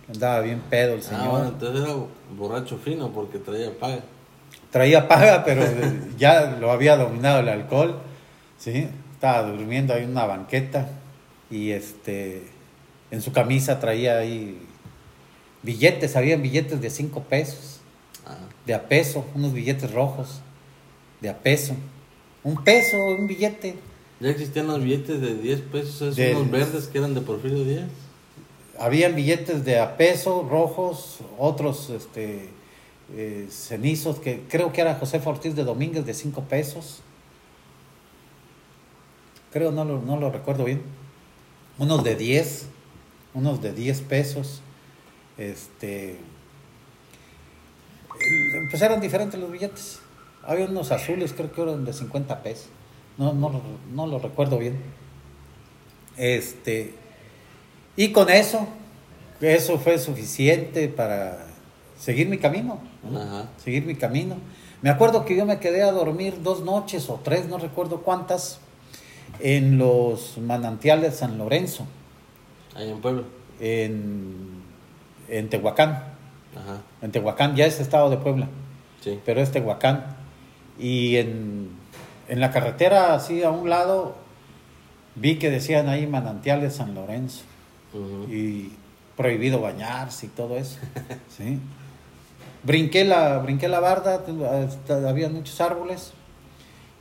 andaba 0.09 0.41
bien 0.41 0.61
pedo 0.69 0.95
el 0.95 1.01
ah, 1.01 1.03
señor. 1.03 1.43
Ah, 1.43 1.49
entonces 1.49 1.85
era 1.85 1.97
borracho 2.37 2.79
fino 2.79 3.13
porque 3.13 3.39
traía 3.39 3.71
paga 3.79 4.03
traía 4.73 5.07
paga, 5.07 5.45
pero 5.45 5.63
ya 6.19 6.57
lo 6.59 6.73
había 6.73 6.97
dominado 6.97 7.41
el 7.41 7.49
alcohol, 7.49 8.01
¿sí? 8.59 8.89
Estaba 9.13 9.49
durmiendo 9.49 9.95
ahí 9.95 10.03
en 10.03 10.11
una 10.11 10.27
banqueta 10.27 10.89
y 11.51 11.71
este, 11.71 12.43
en 13.13 13.23
su 13.23 13.33
camisa 13.33 13.79
traía 13.79 14.19
ahí 14.19 14.67
billetes, 15.63 16.17
habían 16.17 16.43
billetes 16.43 16.81
de 16.81 16.91
cinco 16.91 17.23
pesos, 17.23 17.81
de 18.67 18.75
a 18.75 18.89
peso, 18.89 19.27
unos 19.35 19.53
billetes 19.53 19.93
rojos, 19.93 20.41
de 21.21 21.29
a 21.29 21.39
peso. 21.39 21.75
Un 22.45 22.63
peso, 22.65 22.97
un 22.97 23.27
billete. 23.27 23.77
Ya 24.21 24.31
existían 24.31 24.67
los 24.67 24.83
billetes 24.83 25.21
de 25.21 25.35
10 25.35 25.61
pesos, 25.63 26.19
esos 26.19 26.37
unos 26.37 26.51
verdes 26.51 26.87
que 26.87 26.99
eran 26.99 27.15
de 27.15 27.21
Porfirio 27.21 27.65
Díaz. 27.65 27.89
Habían 28.79 29.15
billetes 29.15 29.65
de 29.65 29.79
a 29.79 29.97
peso, 29.97 30.47
rojos, 30.49 31.19
otros 31.39 31.91
este, 31.91 32.49
eh, 33.15 33.47
cenizos, 33.51 34.19
que 34.19 34.43
creo 34.49 34.73
que 34.73 34.81
era 34.81 34.95
José 34.95 35.21
Ortiz 35.25 35.55
de 35.55 35.65
Domínguez 35.65 36.07
de 36.07 36.15
5 36.15 36.43
pesos. 36.43 37.01
Creo, 39.53 39.71
no 39.71 39.85
lo, 39.85 40.01
no 40.01 40.17
lo 40.19 40.31
recuerdo 40.31 40.65
bien. 40.65 40.83
Unos 41.79 42.03
de 42.05 42.17
10, 42.17 42.67
unos 43.35 43.61
de 43.61 43.73
10 43.73 44.01
pesos. 44.03 44.63
Este. 45.37 46.19
Pues 48.71 48.83
eran 48.83 49.01
diferentes 49.01 49.39
los 49.39 49.51
billetes. 49.51 50.02
Había 50.45 50.67
unos 50.67 50.91
azules, 50.91 51.33
creo 51.33 51.53
que 51.53 51.63
eran 51.63 51.85
de 51.85 51.93
50 51.93 52.43
pesos. 52.43 52.69
No, 53.19 53.33
no, 53.33 53.61
no 53.93 54.07
lo 54.07 54.19
recuerdo 54.19 54.59
bien. 54.59 54.81
Este. 56.17 56.95
Y 57.97 58.13
con 58.13 58.31
eso, 58.31 58.67
eso 59.41 59.79
fue 59.79 59.99
suficiente 59.99 60.89
para 60.89 61.47
seguir 61.99 62.29
mi 62.29 62.39
camino, 62.39 62.79
seguir 63.63 63.85
mi 63.85 63.95
camino. 63.95 64.37
Me 64.81 64.91
acuerdo 64.91 65.25
que 65.25 65.37
yo 65.37 65.45
me 65.47 65.61
quedé 65.61 65.83
a 65.83 65.93
dormir 65.93 66.43
dos 66.43 66.63
noches 66.65 67.09
o 67.09 67.21
tres, 67.23 67.47
no 67.49 67.59
recuerdo 67.59 68.01
cuántas, 68.01 68.59
en 69.41 69.79
los 69.79 70.39
manantiales 70.39 71.17
San 71.17 71.39
Lorenzo. 71.39 71.87
Ahí 72.75 72.91
en 72.91 73.01
Pueblo. 73.01 73.25
En, 73.61 74.63
en 75.29 75.51
Tehuacán. 75.51 75.91
Ajá. 76.57 76.83
En 77.03 77.13
Tehuacán, 77.13 77.55
ya 77.55 77.67
es 77.67 77.79
estado 77.79 78.11
de 78.11 78.17
Puebla. 78.17 78.49
Sí. 79.03 79.21
Pero 79.25 79.41
es 79.41 79.53
Tehuacán. 79.53 80.22
Y 80.79 81.17
en, 81.17 81.71
en 82.29 82.41
la 82.41 82.51
carretera, 82.51 83.15
así 83.15 83.43
a 83.43 83.51
un 83.51 83.69
lado, 83.69 84.15
vi 85.15 85.39
que 85.39 85.51
decían 85.51 85.89
ahí 85.89 86.07
manantiales 86.07 86.75
San 86.77 86.95
Lorenzo. 86.95 87.43
Y 88.31 88.73
prohibido 89.17 89.61
bañarse 89.61 90.27
y 90.27 90.29
todo 90.31 90.57
eso. 90.57 90.79
¿sí? 91.37 91.59
Brinqué 92.63 93.05
la, 93.05 93.39
brinqué 93.39 93.69
la 93.69 93.81
barda, 93.81 94.23
había 95.09 95.29
muchos 95.29 95.61
árboles, 95.61 96.13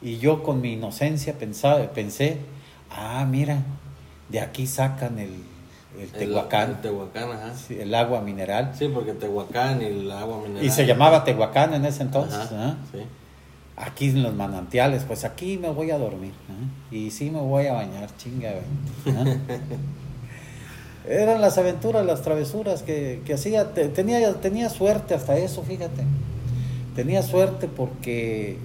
y 0.02 0.18
yo 0.18 0.44
con 0.44 0.60
mi 0.60 0.74
inocencia 0.74 1.34
pensaba, 1.38 1.80
pensé, 1.92 2.38
ah, 2.90 3.26
mira, 3.30 3.60
de 4.30 4.40
aquí 4.40 4.66
sacan 4.66 5.20
el, 5.20 5.32
el 6.00 6.10
Tehuacán. 6.10 6.72
El, 6.72 6.82
Tehuacán, 6.82 7.32
ajá. 7.32 7.54
el 7.70 7.94
agua 7.94 8.22
mineral. 8.22 8.74
Sí, 8.78 8.90
porque 8.92 9.14
Tehuacán 9.14 9.82
y 9.82 9.86
el 9.86 10.12
agua 10.12 10.40
mineral. 10.40 10.66
Y 10.66 10.72
se 10.72 10.86
llamaba 10.86 11.24
Tehuacán 11.24 11.76
en 11.76 11.86
ese 11.86 12.04
entonces. 12.04 12.40
Ajá, 12.40 12.78
sí. 12.92 13.00
Aquí 13.82 14.10
en 14.10 14.22
los 14.22 14.36
manantiales, 14.36 15.06
pues 15.06 15.24
aquí 15.24 15.58
me 15.58 15.70
voy 15.72 15.90
a 15.90 15.98
dormir. 15.98 16.34
Y 16.92 17.10
sí 17.10 17.32
me 17.32 17.40
voy 17.40 17.66
a 17.66 17.74
bañar, 17.74 18.16
chinga. 18.16 18.54
Eran 21.10 21.42
las 21.42 21.58
aventuras, 21.58 22.06
las 22.06 22.22
travesuras 22.22 22.84
que, 22.84 23.24
hacía. 23.34 23.74
Tenía, 23.74 24.34
tenía 24.36 24.70
suerte 24.70 25.16
hasta 25.16 25.36
eso, 25.36 25.64
fíjate. 25.64 26.04
Tenía 26.96 27.24
suerte 27.24 27.68
porque 27.68 28.52
eh, 28.52 28.58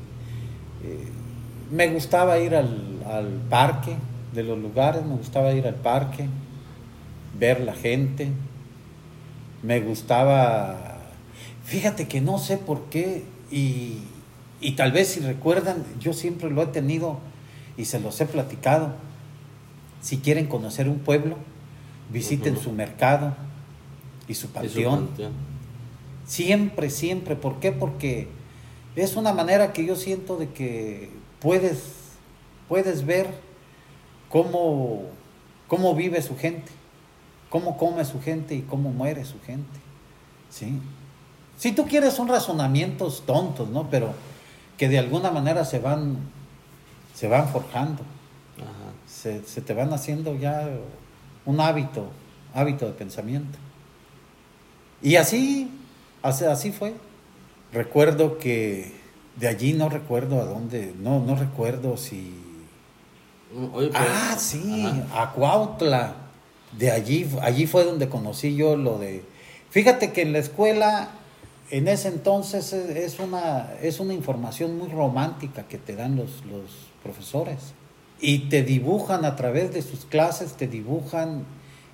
me 1.70 1.88
gustaba 1.88 2.38
ir 2.38 2.54
al, 2.54 3.02
al, 3.10 3.28
parque 3.48 3.96
de 4.34 4.42
los 4.42 4.58
lugares, 4.58 5.02
me 5.02 5.16
gustaba 5.16 5.52
ir 5.52 5.66
al 5.66 5.76
parque, 5.76 6.26
ver 7.38 7.60
la 7.60 7.72
gente. 7.72 8.28
Me 9.62 9.80
gustaba, 9.80 10.98
fíjate 11.64 12.06
que 12.06 12.20
no 12.20 12.38
sé 12.38 12.58
por 12.58 12.84
qué, 12.90 13.24
y 14.60 14.72
tal 14.72 14.92
vez 14.92 15.08
si 15.08 15.20
recuerdan, 15.20 15.84
yo 16.00 16.12
siempre 16.12 16.50
lo 16.50 16.62
he 16.62 16.66
tenido 16.66 17.18
y 17.76 17.84
se 17.84 18.00
los 18.00 18.20
he 18.20 18.26
platicado. 18.26 18.94
Si 20.00 20.18
quieren 20.18 20.46
conocer 20.46 20.88
un 20.88 21.00
pueblo, 21.00 21.36
visiten 22.10 22.56
su 22.56 22.72
mercado 22.72 23.34
y 24.28 24.34
su 24.34 24.48
panteón. 24.48 25.10
Siempre, 26.26 26.90
siempre. 26.90 27.36
¿Por 27.36 27.60
qué? 27.60 27.72
Porque 27.72 28.28
es 28.96 29.16
una 29.16 29.32
manera 29.32 29.72
que 29.72 29.84
yo 29.84 29.94
siento 29.94 30.36
de 30.36 30.50
que 30.50 31.10
puedes, 31.40 31.82
puedes 32.68 33.04
ver 33.04 33.28
cómo, 34.30 35.02
cómo 35.68 35.94
vive 35.94 36.22
su 36.22 36.36
gente, 36.36 36.72
cómo 37.50 37.76
come 37.76 38.04
su 38.04 38.20
gente 38.22 38.54
y 38.54 38.62
cómo 38.62 38.90
muere 38.90 39.24
su 39.24 39.40
gente. 39.42 39.80
¿Sí? 40.48 40.80
Si 41.58 41.72
tú 41.72 41.86
quieres 41.86 42.14
son 42.14 42.28
razonamientos 42.28 43.24
tontos, 43.26 43.68
¿no? 43.68 43.88
Pero 43.90 44.14
que 44.76 44.88
de 44.88 44.98
alguna 44.98 45.30
manera 45.30 45.64
se 45.64 45.78
van, 45.78 46.18
se 47.14 47.28
van 47.28 47.48
forjando. 47.48 48.02
Se, 49.06 49.44
se 49.44 49.60
te 49.60 49.72
van 49.72 49.92
haciendo 49.92 50.34
ya 50.36 50.68
un 51.44 51.60
hábito, 51.60 52.08
hábito 52.54 52.86
de 52.86 52.92
pensamiento. 52.92 53.58
Y 55.02 55.16
así, 55.16 55.70
así 56.22 56.72
fue. 56.72 56.94
Recuerdo 57.72 58.38
que 58.38 58.92
de 59.36 59.48
allí 59.48 59.72
no 59.74 59.88
recuerdo 59.88 60.40
a 60.40 60.44
dónde, 60.44 60.94
no, 60.98 61.20
no 61.20 61.36
recuerdo 61.36 61.96
si... 61.96 62.34
ah, 63.94 64.34
sí, 64.38 64.86
a 65.14 65.32
Cuautla. 65.32 66.14
De 66.76 66.90
allí, 66.90 67.28
allí 67.42 67.66
fue 67.66 67.84
donde 67.84 68.08
conocí 68.08 68.56
yo 68.56 68.76
lo 68.76 68.98
de... 68.98 69.24
Fíjate 69.70 70.12
que 70.12 70.22
en 70.22 70.32
la 70.32 70.38
escuela, 70.38 71.10
en 71.70 71.88
ese 71.88 72.08
entonces, 72.08 72.72
es 72.72 73.18
una, 73.18 73.74
es 73.82 74.00
una 74.00 74.14
información 74.14 74.78
muy 74.78 74.88
romántica 74.88 75.66
que 75.68 75.78
te 75.78 75.96
dan 75.96 76.16
los, 76.16 76.44
los 76.46 76.70
profesores 77.02 77.74
y 78.20 78.48
te 78.48 78.62
dibujan 78.62 79.24
a 79.24 79.36
través 79.36 79.72
de 79.74 79.82
sus 79.82 80.04
clases, 80.04 80.54
te 80.54 80.68
dibujan 80.68 81.44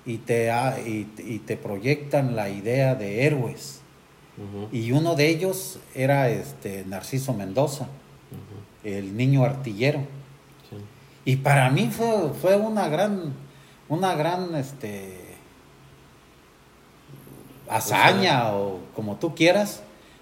y 0.05 0.17
te, 0.17 0.51
y, 0.85 1.39
te 1.39 1.57
proyectan 1.57 2.35
la 2.35 2.49
idea 2.49 2.95
de 2.95 3.25
héroes. 3.25 3.81
Y 4.71 4.91
uno 4.91 5.15
de 5.15 5.29
ellos 5.29 5.79
era 5.93 6.29
este 6.29 6.85
Narciso 6.85 7.33
Mendoza, 7.33 7.87
el 8.83 9.15
niño 9.15 9.43
artillero. 9.43 9.99
Y 11.25 11.37
para 11.37 11.69
mí 11.69 11.89
fue, 11.91 12.31
fue 12.41 12.55
una 12.57 12.89
gran, 12.89 13.33
una 13.87 14.15
gran 14.15 14.55
este, 14.55 15.22
hazaña 17.69 18.53
o 18.53 18.79
como 18.95 19.15
tú 19.17 19.35
quieras, 19.35 19.81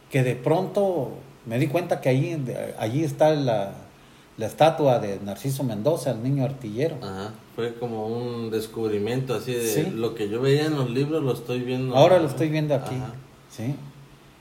que 0.09 0.23
de 0.23 0.35
pronto 0.35 1.11
me 1.45 1.57
di 1.59 1.67
cuenta 1.67 2.01
que 2.01 2.09
allí, 2.09 2.37
allí 2.77 3.03
está 3.03 3.31
la, 3.31 3.73
la 4.37 4.45
estatua 4.45 4.99
de 4.99 5.19
Narciso 5.19 5.63
Mendoza, 5.63 6.11
el 6.11 6.23
niño 6.23 6.43
artillero. 6.43 6.97
Ajá, 7.01 7.31
fue 7.55 7.75
como 7.75 8.07
un 8.07 8.49
descubrimiento 8.49 9.35
así 9.35 9.53
de 9.53 9.91
lo 9.91 10.15
que 10.15 10.29
yo 10.29 10.41
veía 10.41 10.65
en 10.65 10.75
los 10.75 10.89
libros, 10.89 11.23
lo 11.23 11.33
estoy 11.33 11.61
viendo. 11.61 11.95
Ahora 11.95 12.19
lo 12.19 12.27
estoy 12.27 12.49
viendo 12.49 12.75
aquí, 12.75 12.95
sí. 13.49 13.75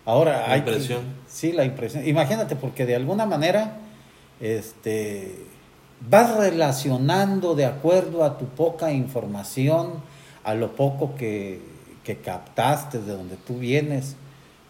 Ahora 0.04 0.48
la 0.48 0.56
impresión. 0.56 1.02
sí, 1.28 1.52
la 1.52 1.64
impresión. 1.64 2.06
Imagínate, 2.06 2.56
porque 2.56 2.86
de 2.86 2.96
alguna 2.96 3.26
manera, 3.26 3.78
este, 4.40 5.44
vas 6.08 6.36
relacionando 6.36 7.54
de 7.54 7.66
acuerdo 7.66 8.24
a 8.24 8.38
tu 8.38 8.46
poca 8.46 8.92
información, 8.92 10.02
a 10.42 10.54
lo 10.54 10.74
poco 10.74 11.14
que, 11.14 11.60
que 12.04 12.18
captaste 12.18 13.00
de 13.00 13.12
donde 13.12 13.36
tú 13.36 13.58
vienes, 13.58 14.16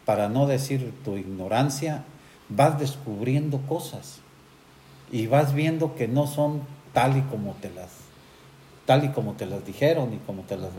para 0.05 0.29
no 0.29 0.47
decir 0.47 0.93
tu 1.05 1.16
ignorancia, 1.16 2.05
vas 2.49 2.79
descubriendo 2.79 3.59
cosas 3.69 4.19
y 5.12 5.27
vas 5.27 5.55
viendo 5.55 5.95
que 5.95 6.09
no 6.09 6.27
son 6.27 6.62
tal 6.93 7.16
y 7.16 7.23
como 7.23 7.55
te 7.55 7.71
las 7.71 7.90
tal 8.87 9.05
y 9.05 9.09
como 9.11 9.35
te 9.35 9.47
las 9.47 9.64
dijeron 9.64 10.12
y 10.12 10.19
como 10.19 10.43
te 10.43 10.57
las 10.57 10.71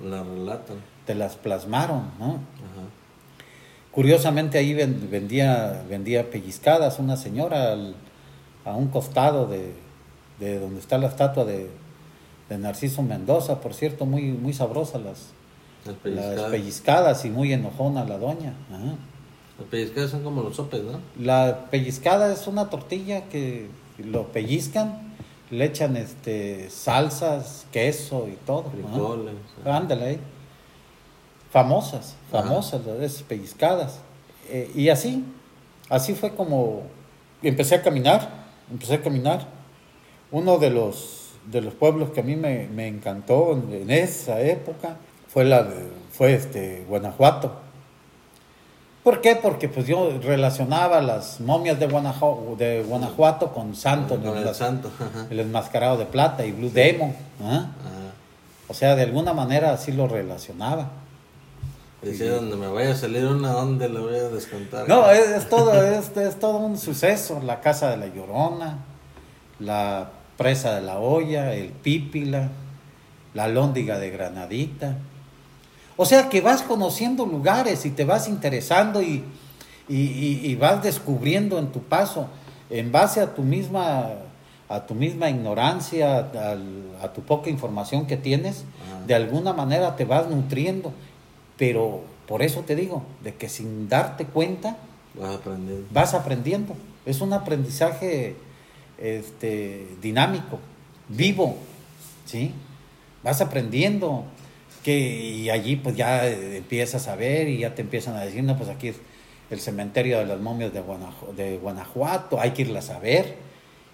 relatan. 0.00 0.76
te 1.06 1.14
las 1.14 1.36
plasmaron 1.36 2.10
no 2.18 2.38
curiosamente 3.90 4.58
ahí 4.58 4.74
vendía 4.74 5.82
vendía 5.88 6.30
pellizcadas 6.30 6.98
una 6.98 7.16
señora 7.16 7.76
a 8.64 8.74
un 8.74 8.88
costado 8.88 9.46
de, 9.46 9.72
de, 10.38 10.60
donde 10.60 10.78
está 10.78 10.98
la 10.98 11.08
estatua 11.08 11.44
de, 11.44 11.68
de, 12.48 12.58
Narciso 12.58 13.02
Mendoza 13.02 13.60
por 13.60 13.74
cierto 13.74 14.06
muy 14.06 14.22
muy 14.32 14.52
sabrosas 14.52 15.02
las 15.02 15.32
las 15.84 16.50
pellizcadas, 16.50 17.24
y 17.24 17.30
muy 17.30 17.52
enojona 17.52 18.04
la 18.04 18.18
doña 18.18 18.54
las 19.58 19.68
pellizcadas 19.68 20.10
son 20.10 20.22
como 20.22 20.42
los 20.42 20.54
sopes, 20.54 20.82
¿no? 20.84 21.00
La 21.18 21.66
pellizcada 21.70 22.32
es 22.32 22.46
una 22.46 22.70
tortilla 22.70 23.24
que 23.28 23.68
lo 23.98 24.28
pellizcan, 24.28 25.16
le 25.50 25.64
echan 25.64 25.96
este 25.96 26.70
salsas, 26.70 27.66
queso 27.72 28.28
y 28.28 28.36
todo. 28.46 28.70
Frijoles. 28.70 29.34
Ándale. 29.64 30.20
Famosas, 31.50 32.14
famosas 32.30 32.84
las 32.86 33.00
esas 33.00 33.22
pellizcadas. 33.22 34.00
Eh, 34.48 34.70
y 34.74 34.90
así, 34.90 35.24
así 35.88 36.14
fue 36.14 36.34
como 36.34 36.82
empecé 37.42 37.74
a 37.74 37.82
caminar, 37.82 38.28
empecé 38.70 38.94
a 38.94 39.02
caminar. 39.02 39.48
Uno 40.30 40.58
de 40.58 40.70
los, 40.70 41.30
de 41.50 41.62
los 41.62 41.74
pueblos 41.74 42.10
que 42.10 42.20
a 42.20 42.22
mí 42.22 42.36
me, 42.36 42.68
me 42.68 42.86
encantó 42.86 43.52
en, 43.52 43.90
esa 43.90 44.40
época 44.42 44.98
fue, 45.28 45.44
la 45.44 45.66
fue 46.10 46.34
este, 46.34 46.84
Guanajuato 46.88 47.68
¿Por 49.08 49.22
qué? 49.22 49.36
Porque 49.36 49.70
pues 49.70 49.86
yo 49.86 50.18
relacionaba 50.22 51.00
las 51.00 51.40
momias 51.40 51.80
de 51.80 51.86
Guanajuato, 51.86 52.56
de 52.58 52.82
Guanajuato 52.82 53.54
con 53.54 53.74
Santo, 53.74 54.20
con 54.20 54.36
el, 54.36 54.54
santo. 54.54 54.90
el 55.30 55.40
enmascarado 55.40 55.96
de 55.96 56.04
plata 56.04 56.44
y 56.44 56.52
Blue 56.52 56.68
Demon. 56.68 57.14
¿ah? 57.42 57.68
O 58.68 58.74
sea, 58.74 58.96
de 58.96 59.04
alguna 59.04 59.32
manera 59.32 59.72
así 59.72 59.92
lo 59.92 60.08
relacionaba. 60.08 60.90
Decía, 62.02 62.32
donde 62.32 62.56
me 62.56 62.68
vaya 62.68 62.90
a 62.90 62.94
salir 62.94 63.24
una, 63.24 63.52
¿dónde 63.52 63.88
le 63.88 63.98
voy 63.98 64.14
a 64.14 64.28
descontar? 64.28 64.86
No, 64.86 65.10
es, 65.10 65.48
todo, 65.48 65.72
es, 65.82 66.14
es, 66.14 66.38
todo 66.38 66.58
un 66.58 66.76
suceso. 66.76 67.40
La 67.42 67.60
casa 67.60 67.88
de 67.88 67.96
la 67.96 68.08
Llorona, 68.08 68.76
la 69.58 70.10
presa 70.36 70.74
de 70.74 70.82
la 70.82 70.98
olla, 70.98 71.54
el 71.54 71.70
pípila, 71.70 72.50
la 73.32 73.48
lóndiga 73.48 73.98
de 73.98 74.10
Granadita. 74.10 74.96
O 76.00 76.06
sea 76.06 76.28
que 76.28 76.40
vas 76.40 76.62
conociendo 76.62 77.26
lugares 77.26 77.84
y 77.84 77.90
te 77.90 78.04
vas 78.04 78.28
interesando 78.28 79.02
y, 79.02 79.24
y, 79.88 80.54
vas 80.54 80.80
descubriendo 80.80 81.58
en 81.58 81.72
tu 81.72 81.82
paso, 81.82 82.28
en 82.70 82.92
base 82.92 83.20
a 83.20 83.34
tu 83.34 83.42
misma, 83.42 84.10
a 84.68 84.86
tu 84.86 84.94
misma 84.94 85.28
ignorancia, 85.28 86.30
a, 87.02 87.12
tu 87.12 87.22
poca 87.22 87.50
información 87.50 88.06
que 88.06 88.16
tienes, 88.16 88.64
de 89.08 89.14
alguna 89.16 89.52
manera 89.52 89.96
te 89.96 90.04
vas 90.04 90.30
nutriendo. 90.30 90.92
Pero 91.56 92.02
por 92.28 92.42
eso 92.42 92.60
te 92.60 92.76
digo, 92.76 93.02
de 93.24 93.34
que 93.34 93.48
sin 93.48 93.88
darte 93.88 94.24
cuenta, 94.24 94.76
vas 95.18 95.34
aprendiendo. 95.34 95.86
Vas 95.90 96.14
aprendiendo. 96.14 96.74
Es 97.06 97.20
un 97.20 97.32
aprendizaje 97.32 98.36
este, 98.98 99.88
dinámico, 100.00 100.60
vivo, 101.08 101.56
¿sí? 102.24 102.54
Vas 103.24 103.40
aprendiendo 103.40 104.26
y 104.92 105.50
allí 105.50 105.76
pues 105.76 105.96
ya 105.96 106.26
empiezas 106.26 107.08
a 107.08 107.16
ver 107.16 107.48
y 107.48 107.58
ya 107.58 107.74
te 107.74 107.82
empiezan 107.82 108.16
a 108.16 108.24
decir, 108.24 108.42
no, 108.42 108.56
pues 108.56 108.68
aquí 108.68 108.88
es 108.88 108.96
el 109.50 109.60
cementerio 109.60 110.18
de 110.18 110.26
las 110.26 110.40
momias 110.40 110.72
de, 110.72 110.82
de 111.36 111.58
Guanajuato, 111.58 112.40
hay 112.40 112.50
que 112.50 112.62
irlas 112.62 112.90
a 112.90 112.98
ver. 112.98 113.36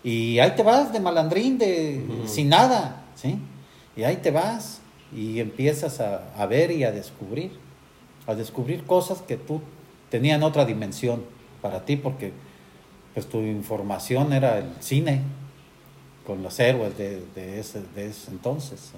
Y 0.02 0.38
ahí 0.38 0.52
te 0.54 0.62
vas 0.62 0.92
de 0.92 1.00
malandrín, 1.00 1.56
de, 1.56 2.04
sin 2.26 2.48
nada, 2.48 3.04
¿sí? 3.14 3.38
Y 3.96 4.02
ahí 4.02 4.16
te 4.16 4.30
vas 4.30 4.80
y 5.14 5.40
empiezas 5.40 6.00
a, 6.00 6.46
ver 6.46 6.70
y 6.72 6.84
a 6.84 6.90
descubrir, 6.90 7.52
a 8.26 8.34
descubrir 8.34 8.84
cosas 8.84 9.22
que 9.22 9.36
tú 9.36 9.60
tenían 10.10 10.42
otra 10.42 10.64
dimensión 10.64 11.24
para 11.62 11.84
ti, 11.84 11.96
porque 11.96 12.32
pues 13.14 13.26
tu 13.26 13.38
información 13.38 14.32
era 14.32 14.58
el 14.58 14.72
cine, 14.80 15.22
con 16.26 16.42
los 16.42 16.58
héroes 16.58 16.96
de, 16.98 17.22
de, 17.34 17.60
ese, 17.60 17.82
de 17.94 18.06
ese 18.06 18.30
entonces. 18.30 18.92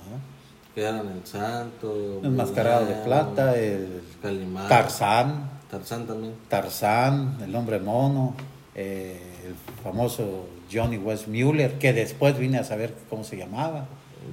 Quedaron 0.77 1.09
el 1.09 1.27
santo. 1.27 2.21
El 2.23 2.33
mascarado 2.33 2.85
de 2.85 2.97
plata, 2.97 3.57
el 3.57 4.03
Calimán. 4.21 4.69
Tarzán. 4.69 5.49
Tarzán 5.71 6.07
también. 6.07 6.35
Tarzán, 6.51 7.39
el 7.43 7.57
hombre 7.57 7.81
mono, 7.81 8.35
eh, 8.75 9.19
el 9.47 9.55
famoso 9.83 10.45
Johnny 10.71 10.99
Westmuller, 10.99 11.79
que 11.79 11.95
después 11.95 12.37
vine 12.39 12.59
a 12.59 12.65
saber 12.65 12.93
cómo 13.09 13.25
se 13.25 13.39
llamaba. 13.39 13.87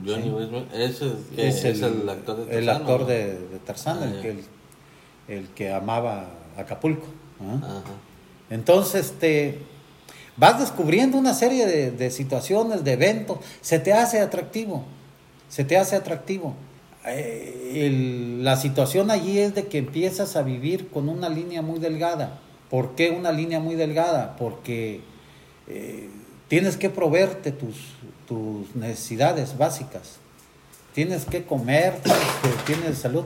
Johnny 0.05 0.31
Westmuller, 0.31 0.67
ese 0.73 1.13
es, 1.37 1.81
el, 1.81 2.09
actor 2.09 2.35
de 2.35 2.43
Tarzán. 2.43 2.57
El 2.57 2.69
actor 2.69 3.05
de, 3.05 3.37
Tarzán, 3.65 4.03
el, 4.03 4.19
ah, 4.19 4.21
que, 4.21 5.33
el, 5.33 5.47
que 5.47 5.71
amaba 5.71 6.25
Acapulco. 6.57 7.07
Entonces, 8.49 9.11
este, 9.11 9.59
vas 10.35 10.59
descubriendo 10.59 11.17
una 11.17 11.33
serie 11.33 11.65
de, 11.65 11.91
de 11.91 12.11
situaciones, 12.11 12.83
de 12.83 12.91
eventos, 12.91 13.37
se 13.61 13.79
te 13.79 13.93
hace 13.93 14.19
atractivo 14.19 14.83
se 15.53 15.63
te 15.63 15.77
hace 15.77 15.95
atractivo. 15.95 16.55
Eh, 17.05 18.39
la 18.41 18.57
situación 18.57 19.11
allí 19.11 19.37
es 19.37 19.53
de 19.53 19.67
que 19.67 19.77
empiezas 19.77 20.35
a 20.35 20.41
vivir 20.41 20.89
con 20.89 21.09
una 21.09 21.29
línea 21.29 21.61
muy 21.61 21.77
delgada. 21.77 22.39
¿Por 22.71 22.95
qué 22.95 23.11
una 23.11 23.31
línea 23.31 23.59
muy 23.59 23.75
delgada? 23.75 24.35
Porque 24.35 25.01
eh, 25.67 26.09
tienes 26.47 26.75
que 26.75 26.89
proveerte 26.89 27.51
tus, 27.51 27.75
tus 28.27 28.75
necesidades 28.75 29.55
básicas. 29.55 30.17
Tienes 30.95 31.25
que 31.25 31.43
comer, 31.43 31.99
tienes, 32.65 32.97
salud. 32.97 33.25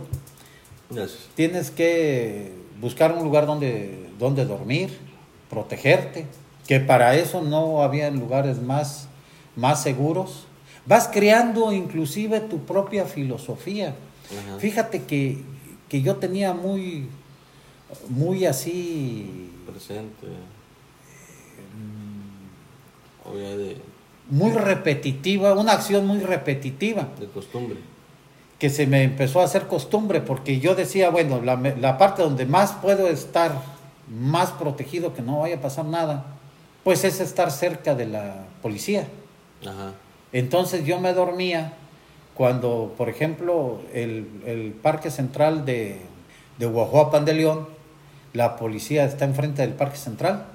Tienes 1.33 1.71
que 1.71 2.51
buscar 2.81 3.13
un 3.13 3.23
lugar 3.23 3.45
donde, 3.45 4.09
donde 4.19 4.43
dormir, 4.43 4.89
protegerte, 5.49 6.25
que 6.67 6.81
para 6.81 7.15
eso 7.15 7.41
no 7.41 7.83
había 7.83 8.11
lugares 8.11 8.61
más, 8.61 9.07
más 9.55 9.81
seguros 9.81 10.47
Vas 10.88 11.10
creando 11.10 11.73
inclusive 11.73 12.39
tu 12.39 12.60
propia 12.60 13.06
filosofía. 13.06 13.93
Fíjate 14.60 15.04
que, 15.04 15.43
yo 15.91 16.15
tenía 16.15 16.54
muy, 16.54 17.10
muy 18.08 18.45
así... 18.45 19.52
Presente. 19.65 20.28
muy 24.30 24.52
repetitiva, 24.52 25.54
una 25.54 25.73
acción 25.73 26.08
muy 26.08 26.19
repetitiva. 26.19 27.10
De 27.19 27.28
costumbre. 27.28 27.78
Que 28.58 28.69
se 28.69 28.88
me 28.88 29.04
empezó 29.04 29.41
a 29.41 29.43
hacer 29.43 29.67
costumbre 29.67 30.21
porque 30.21 30.62
yo 30.62 30.73
decía, 30.73 31.10
bueno, 31.10 31.41
la, 31.41 31.58
la 31.58 31.97
parte 31.97 32.21
donde 32.21 32.45
más 32.45 32.71
puedo 32.71 33.08
estar 33.08 33.62
más 34.10 34.52
protegido, 34.52 35.13
que 35.13 35.21
no 35.21 35.39
vaya 35.39 35.58
a 35.58 35.62
pasar 35.62 35.84
nada, 35.84 36.26
pues 36.86 37.04
es 37.04 37.19
estar 37.19 37.52
cerca 37.52 37.93
de 37.93 38.06
la 38.06 38.45
policía. 38.62 39.06
Ajá. 39.62 39.93
Entonces 40.33 40.85
yo 40.85 40.99
me 40.99 41.13
dormía 41.13 41.73
cuando, 42.33 42.93
por 42.97 43.09
ejemplo, 43.09 43.79
el, 43.93 44.75
Parque 44.81 45.09
Central 45.09 45.65
de, 45.65 46.01
de 46.59 46.65
Guajuapan 46.65 47.25
de 47.25 47.33
León, 47.33 47.67
la 48.33 48.55
policía 48.57 49.05
está 49.05 49.25
enfrente 49.25 49.63
del 49.63 49.73
Parque 49.73 49.97
Central. 49.97 50.45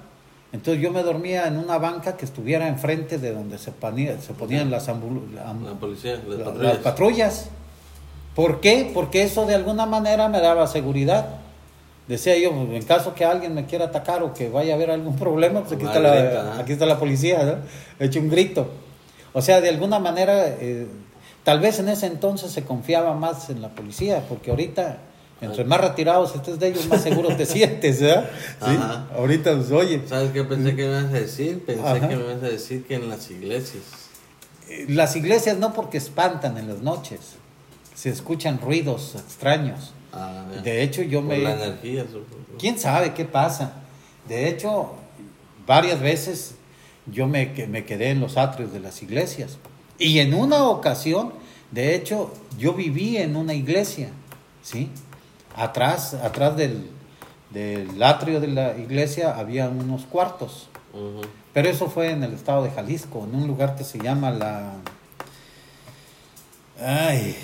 Entonces 0.53 0.81
yo 0.81 0.91
me 0.91 1.01
dormía 1.01 1.47
en 1.47 1.57
una 1.57 1.79
banca 1.79 2.15
que 2.15 2.25
estuviera 2.25 2.67
enfrente 2.67 3.17
de 3.17 3.33
donde 3.33 3.57
se, 3.57 3.65
se 3.65 4.33
ponían 4.33 4.69
las, 4.69 4.87
policía, 5.79 6.21
las, 6.57 6.77
patrullas. 6.77 7.49
¿Por 8.35 8.61
qué? 8.61 8.91
Porque 8.93 9.23
eso 9.23 9.45
de 9.45 9.55
alguna 9.55 9.87
manera 9.87 10.29
me 10.29 10.39
daba 10.39 10.67
seguridad. 10.67 11.27
Decía 12.07 12.37
yo, 12.37 12.51
en 12.51 12.83
caso 12.83 13.15
que 13.15 13.25
alguien 13.25 13.55
me 13.55 13.65
quiera 13.65 13.85
atacar 13.85 14.21
o 14.21 14.33
que 14.33 14.49
vaya 14.49 14.73
a 14.73 14.75
haber 14.75 14.91
algún 14.91 15.15
problema, 15.17 15.61
pues 15.61 15.73
aquí, 15.73 15.85
está, 15.85 15.99
la, 15.99 16.59
aquí 16.59 16.73
está 16.73 16.85
la 16.85 16.99
policía, 16.99 17.43
¿no? 17.43 17.55
He 17.99 18.05
hecho 18.07 18.19
un 18.19 18.29
grito. 18.29 18.67
O 19.33 19.41
sea, 19.41 19.61
de 19.61 19.69
alguna 19.69 19.99
manera, 19.99 20.47
eh, 20.47 20.87
tal 21.43 21.59
vez 21.59 21.79
en 21.79 21.89
ese 21.89 22.05
entonces 22.05 22.51
se 22.51 22.63
confiaba 22.63 23.15
más 23.15 23.49
en 23.49 23.61
la 23.61 23.69
policía, 23.69 24.23
porque 24.29 24.51
ahorita, 24.51 24.99
entre 25.41 25.65
más 25.65 25.81
retirados 25.81 26.35
estés 26.35 26.59
de 26.59 26.67
ellos, 26.69 26.87
más 26.87 27.01
seguro 27.01 27.35
te 27.35 27.45
sientes, 27.47 27.99
¿verdad? 27.99 28.29
¿Sí? 28.63 28.77
Ahorita, 29.17 29.55
pues, 29.55 29.71
oye. 29.71 30.01
¿Sabes 30.07 30.31
qué 30.31 30.43
pensé 30.43 30.75
que 30.75 30.83
me 30.83 30.99
ibas 30.99 31.05
a 31.05 31.19
decir? 31.19 31.65
Pensé 31.65 31.99
que 31.99 32.15
me 32.15 32.23
ibas 32.23 32.43
a 32.43 32.47
decir 32.47 32.85
que 32.85 32.95
en 32.95 33.09
las 33.09 33.29
iglesias. 33.31 33.83
Eh, 34.69 34.85
las 34.89 35.15
iglesias 35.15 35.57
no 35.57 35.73
porque 35.73 35.97
espantan 35.97 36.57
en 36.57 36.67
las 36.67 36.79
noches, 36.79 37.19
se 37.95 38.09
escuchan 38.09 38.59
ruidos 38.61 39.15
extraños. 39.15 39.93
Ah, 40.13 40.45
de 40.63 40.83
hecho, 40.83 41.01
yo 41.01 41.23
me... 41.23 41.39
La 41.39 41.53
energía, 41.53 42.05
¿Quién 42.59 42.77
sabe 42.77 43.15
qué 43.15 43.25
pasa? 43.25 43.73
De 44.27 44.47
hecho, 44.47 44.93
varias 45.65 45.99
veces 45.99 46.55
yo 47.05 47.27
me, 47.27 47.53
me 47.67 47.85
quedé 47.85 48.11
en 48.11 48.19
los 48.19 48.37
atrios 48.37 48.71
de 48.73 48.79
las 48.79 49.01
iglesias. 49.03 49.57
Y 49.99 50.19
en 50.19 50.33
una 50.33 50.63
ocasión, 50.65 51.33
de 51.71 51.95
hecho, 51.95 52.33
yo 52.57 52.73
viví 52.73 53.17
en 53.17 53.35
una 53.35 53.53
iglesia, 53.53 54.09
¿sí? 54.61 54.89
Atrás, 55.55 56.13
atrás 56.15 56.57
del, 56.57 56.89
del 57.51 58.01
atrio 58.01 58.39
de 58.39 58.47
la 58.47 58.77
iglesia 58.77 59.37
había 59.37 59.69
unos 59.69 60.05
cuartos. 60.05 60.69
Pero 61.53 61.69
eso 61.69 61.89
fue 61.89 62.11
en 62.11 62.23
el 62.23 62.33
estado 62.33 62.63
de 62.63 62.71
Jalisco, 62.71 63.23
en 63.23 63.35
un 63.35 63.47
lugar 63.47 63.75
que 63.75 63.83
se 63.83 63.99
llama 63.99 64.31
la... 64.31 64.73
Ay, 66.79 67.35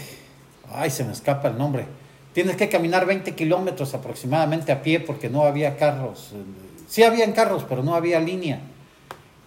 ay, 0.72 0.90
se 0.90 1.04
me 1.04 1.14
escapa 1.14 1.48
el 1.48 1.58
nombre. 1.58 1.86
Tienes 2.34 2.56
que 2.56 2.70
caminar 2.70 3.06
20 3.06 3.36
kilómetros 3.36 3.94
aproximadamente 3.94 4.72
a 4.72 4.82
pie 4.82 5.00
porque 5.00 5.30
no 5.30 5.44
había 5.44 5.78
carros. 5.78 6.34
Sí 6.88 7.04
habían 7.04 7.34
carros, 7.34 7.66
pero 7.68 7.84
no 7.84 7.96
había 7.96 8.20
línea. 8.20 8.62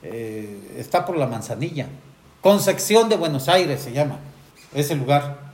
Eh, 0.03 0.75
está 0.79 1.05
por 1.05 1.17
la 1.17 1.27
manzanilla. 1.27 1.89
Concepción 2.41 3.09
de 3.09 3.17
Buenos 3.17 3.49
Aires 3.49 3.81
se 3.83 3.93
llama 3.93 4.19
ese 4.75 4.95
lugar. 4.95 5.53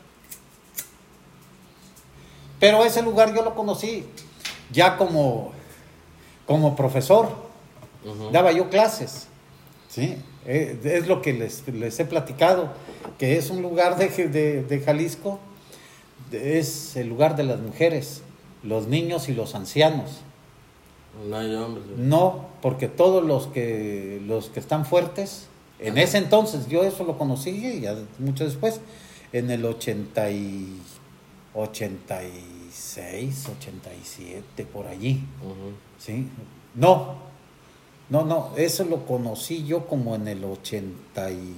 Pero 2.59 2.85
ese 2.85 3.03
lugar 3.03 3.35
yo 3.35 3.43
lo 3.43 3.55
conocí 3.55 4.05
ya 4.71 4.97
como, 4.97 5.53
como 6.47 6.77
profesor. 6.77 7.29
Daba 8.33 8.53
yo 8.53 8.71
clases. 8.71 9.29
¿sí? 9.89 10.17
Eh, 10.47 10.81
es 10.83 11.07
lo 11.07 11.21
que 11.21 11.35
les, 11.35 12.01
he 12.01 12.05
platicado, 12.05 12.73
que 13.19 13.37
es 13.37 13.51
un 13.51 13.61
lugar 13.61 13.97
de, 13.97 14.63
de 14.63 14.81
Jalisco 14.81 15.39
es 16.33 16.97
el 16.97 17.09
lugar 17.09 17.37
de 17.37 17.45
las 17.45 17.61
mujeres, 17.61 18.23
los 18.63 18.87
niños 18.87 19.29
y 19.29 19.35
los 19.35 19.55
ancianos. 19.55 20.21
No 21.27 21.37
hay 21.37 21.55
hombres. 21.55 21.85
No, 21.97 22.47
porque 22.63 22.89
todos 22.89 23.25
los 23.25 23.47
que 23.49 24.23
los 24.27 24.51
que 24.51 24.61
están 24.61 24.85
fuertes, 24.87 25.49
en 25.79 25.99
ese 25.99 26.19
entonces 26.19 26.69
yo 26.69 26.85
eso 26.85 27.05
lo 27.05 27.19
conocí 27.19 27.81
ya 27.81 27.97
mucho 28.19 28.45
después, 28.45 28.81
en 29.33 29.51
el 29.51 29.65
80 29.65 30.31
y 30.31 30.81
86, 31.55 33.49
87 33.59 34.65
por 34.65 34.87
allí. 34.87 35.25
¿Sí? 35.99 36.29
No. 36.75 37.27
No, 38.11 38.25
no, 38.25 38.53
eso 38.57 38.85
lo 38.85 39.05
conocí 39.05 39.67
yo 39.67 39.87
como 39.87 40.15
en 40.15 40.29
el 40.29 40.43
80 40.43 41.31
y 41.31 41.55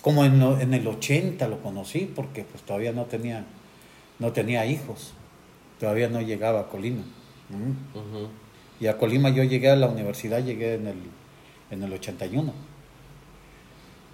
como 0.00 0.24
en, 0.24 0.40
en, 0.40 0.72
el 0.74 0.86
80 0.86 1.48
lo 1.48 1.60
conocí, 1.60 2.12
porque 2.14 2.44
pues 2.44 2.62
todavía 2.62 2.92
no 2.92 3.06
tenía, 3.06 3.44
no 4.20 4.32
tenía 4.32 4.66
hijos, 4.66 5.14
todavía 5.80 6.08
no 6.08 6.20
llegaba 6.20 6.60
a 6.60 6.68
Colima. 6.68 7.02
Y 8.80 8.86
a 8.86 8.98
Colima 8.98 9.30
yo 9.30 9.44
llegué 9.44 9.70
a 9.70 9.76
la 9.76 9.88
universidad, 9.88 10.42
llegué 10.44 10.74
en 10.74 10.86
el, 10.88 10.96
en 11.70 11.82
el 11.82 11.92
81. 11.92 12.52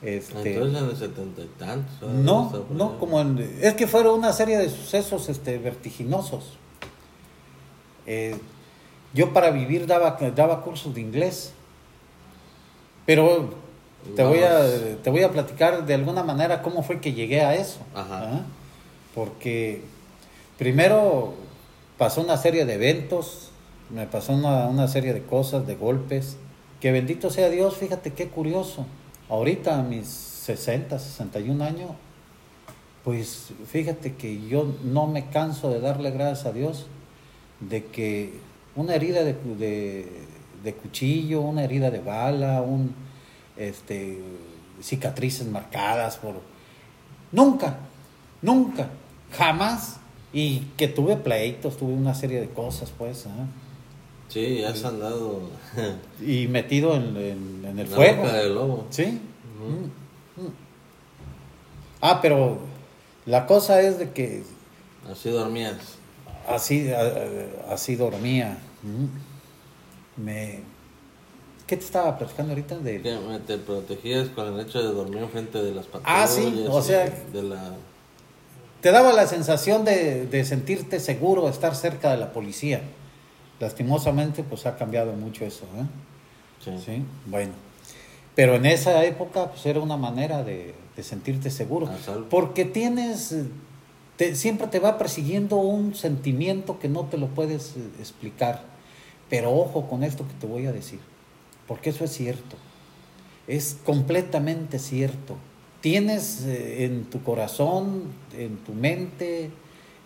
Este, 0.00 0.54
Entonces 0.54 0.82
en 0.82 0.88
el 0.90 0.96
70 0.96 1.42
y 1.42 1.46
tantos. 1.58 2.08
No, 2.10 2.66
no, 2.70 2.98
como 2.98 3.20
en, 3.20 3.38
es 3.60 3.74
que 3.74 3.86
fueron 3.86 4.18
una 4.18 4.32
serie 4.32 4.58
de 4.58 4.68
sucesos 4.68 5.28
este, 5.28 5.58
vertiginosos. 5.58 6.58
Eh, 8.06 8.36
yo 9.14 9.32
para 9.32 9.50
vivir 9.50 9.86
daba, 9.86 10.18
daba 10.34 10.62
cursos 10.62 10.94
de 10.94 11.00
inglés, 11.00 11.52
pero 13.06 13.50
te 14.14 14.22
voy, 14.22 14.40
a, 14.40 14.96
te 15.02 15.10
voy 15.10 15.22
a 15.22 15.32
platicar 15.32 15.84
de 15.84 15.94
alguna 15.94 16.22
manera 16.22 16.62
cómo 16.62 16.82
fue 16.82 17.00
que 17.00 17.12
llegué 17.12 17.40
a 17.40 17.54
eso. 17.54 17.80
¿ah? 17.94 18.42
Porque 19.14 19.82
primero 20.58 21.34
pasó 21.98 22.22
una 22.22 22.36
serie 22.36 22.64
de 22.64 22.74
eventos, 22.74 23.50
me 23.90 24.06
pasó 24.06 24.32
una, 24.32 24.88
serie 24.88 25.12
de 25.12 25.22
cosas, 25.22 25.66
de 25.66 25.74
golpes, 25.74 26.36
que 26.80 26.92
bendito 26.92 27.30
sea 27.30 27.50
Dios, 27.50 27.76
fíjate 27.76 28.12
qué 28.12 28.28
curioso. 28.28 28.86
Ahorita 29.28 29.78
a 29.78 29.82
mis 29.82 30.06
60, 30.06 30.98
61 30.98 31.64
años, 31.64 31.90
pues 33.04 33.48
fíjate 33.66 34.14
que 34.14 34.46
yo 34.46 34.72
no 34.84 35.06
me 35.06 35.28
canso 35.28 35.70
de 35.70 35.80
darle 35.80 36.10
gracias 36.10 36.46
a 36.46 36.52
Dios 36.52 36.86
de 37.60 37.84
que 37.86 38.32
una 38.76 38.94
herida 38.94 39.24
de, 39.24 39.34
de 40.62 40.74
cuchillo, 40.74 41.40
una 41.40 41.64
herida 41.64 41.90
de 41.90 42.00
bala, 42.00 42.62
un 42.62 42.94
este, 43.58 44.18
cicatrices 44.80 45.46
marcadas 45.46 46.16
por... 46.16 46.40
Nunca, 47.32 47.78
nunca, 48.40 48.88
jamás. 49.32 49.97
Y 50.32 50.60
que 50.76 50.88
tuve 50.88 51.16
pleitos, 51.16 51.76
tuve 51.76 51.92
una 51.92 52.14
serie 52.14 52.40
de 52.40 52.48
cosas, 52.48 52.92
pues. 52.96 53.26
¿eh? 53.26 53.30
Sí, 54.28 54.62
has 54.62 54.84
andado. 54.84 55.40
y 56.20 56.46
metido 56.48 56.94
en, 56.94 57.64
en, 57.64 57.78
el 57.78 57.86
fuego. 57.86 58.24
lobo. 58.48 58.86
Sí. 58.90 59.06
Mm, 59.06 60.40
mm. 60.42 60.52
Ah, 62.00 62.20
pero 62.20 62.58
la 63.26 63.46
cosa 63.46 63.80
es 63.80 63.98
de 63.98 64.10
que. 64.10 64.42
Así 65.10 65.30
dormías. 65.30 65.76
Así, 66.46 66.90
así 67.68 67.96
dormía. 67.96 68.58
Mm. 68.82 70.22
Me 70.22 70.60
¿Qué 71.68 71.76
te 71.76 71.84
estaba 71.84 72.16
platicando 72.16 72.52
ahorita? 72.52 72.78
De... 72.78 72.98
Te 73.46 73.58
protegías 73.58 74.28
con 74.30 74.54
el 74.54 74.58
hecho 74.58 74.78
de 74.78 74.88
dormir 74.88 75.18
enfrente 75.18 75.62
de 75.62 75.74
las 75.74 75.84
patrullas. 75.84 76.06
Ah, 76.06 76.26
sí, 76.26 76.64
o 76.66 76.80
sea... 76.80 77.04
De 77.30 77.42
la... 77.42 77.74
Te 78.80 78.92
daba 78.92 79.12
la 79.12 79.26
sensación 79.26 79.84
de, 79.84 80.44
sentirte 80.44 81.00
seguro, 81.00 81.48
estar 81.48 81.74
cerca 81.74 82.10
de 82.10 82.18
la 82.18 82.32
policía. 82.32 82.82
Lastimosamente, 83.60 84.42
pues 84.44 84.66
ha 84.66 84.76
cambiado 84.76 85.12
mucho 85.12 85.44
eso, 85.44 85.64
¿eh? 85.76 85.84
Sí. 86.64 86.70
¿Sí? 86.84 87.02
Bueno. 87.26 87.52
Pero 88.34 88.54
en 88.54 88.66
esa 88.66 89.04
época, 89.04 89.50
pues 89.50 89.66
era 89.66 89.80
una 89.80 89.96
manera 89.96 90.44
de, 90.44 90.74
sentirte 91.02 91.50
seguro. 91.50 91.88
Porque 92.30 92.64
tienes... 92.64 93.34
siempre 94.34 94.66
te 94.66 94.78
va 94.78 94.98
persiguiendo 94.98 95.56
un 95.56 95.94
sentimiento 95.94 96.78
que 96.78 96.88
no 96.88 97.04
te 97.06 97.18
lo 97.18 97.28
puedes 97.28 97.76
eh, 97.76 97.80
explicar. 97.98 98.62
Pero 99.28 99.52
ojo 99.52 99.88
con 99.88 100.02
esto 100.02 100.26
que 100.26 100.34
te 100.34 100.46
voy 100.46 100.66
a 100.66 100.72
decir 100.72 101.00
porque 101.68 101.90
eso 101.90 102.02
es 102.02 102.12
cierto, 102.12 102.56
es 103.46 103.76
completamente 103.84 104.80
cierto. 104.80 105.36
Tienes 105.80 106.44
eh, 106.44 106.84
en 106.84 107.04
tu 107.04 107.22
corazón, 107.22 108.04
en 108.36 108.56
tu 108.58 108.72
mente, 108.74 109.50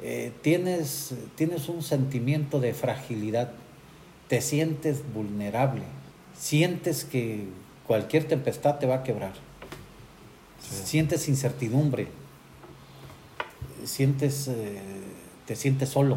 eh, 0.00 0.32
tienes, 0.42 1.14
tienes 1.36 1.68
un 1.68 1.82
sentimiento 1.82 2.60
de 2.60 2.74
fragilidad, 2.74 3.52
te 4.28 4.40
sientes 4.40 5.02
vulnerable, 5.14 5.84
sientes 6.36 7.04
que 7.04 7.44
cualquier 7.86 8.26
tempestad 8.26 8.78
te 8.78 8.86
va 8.86 8.96
a 8.96 9.02
quebrar, 9.04 9.32
sientes 10.58 11.28
incertidumbre, 11.28 12.08
sientes, 13.84 14.48
eh, 14.48 14.80
te 15.46 15.56
sientes 15.56 15.88
solo. 15.88 16.16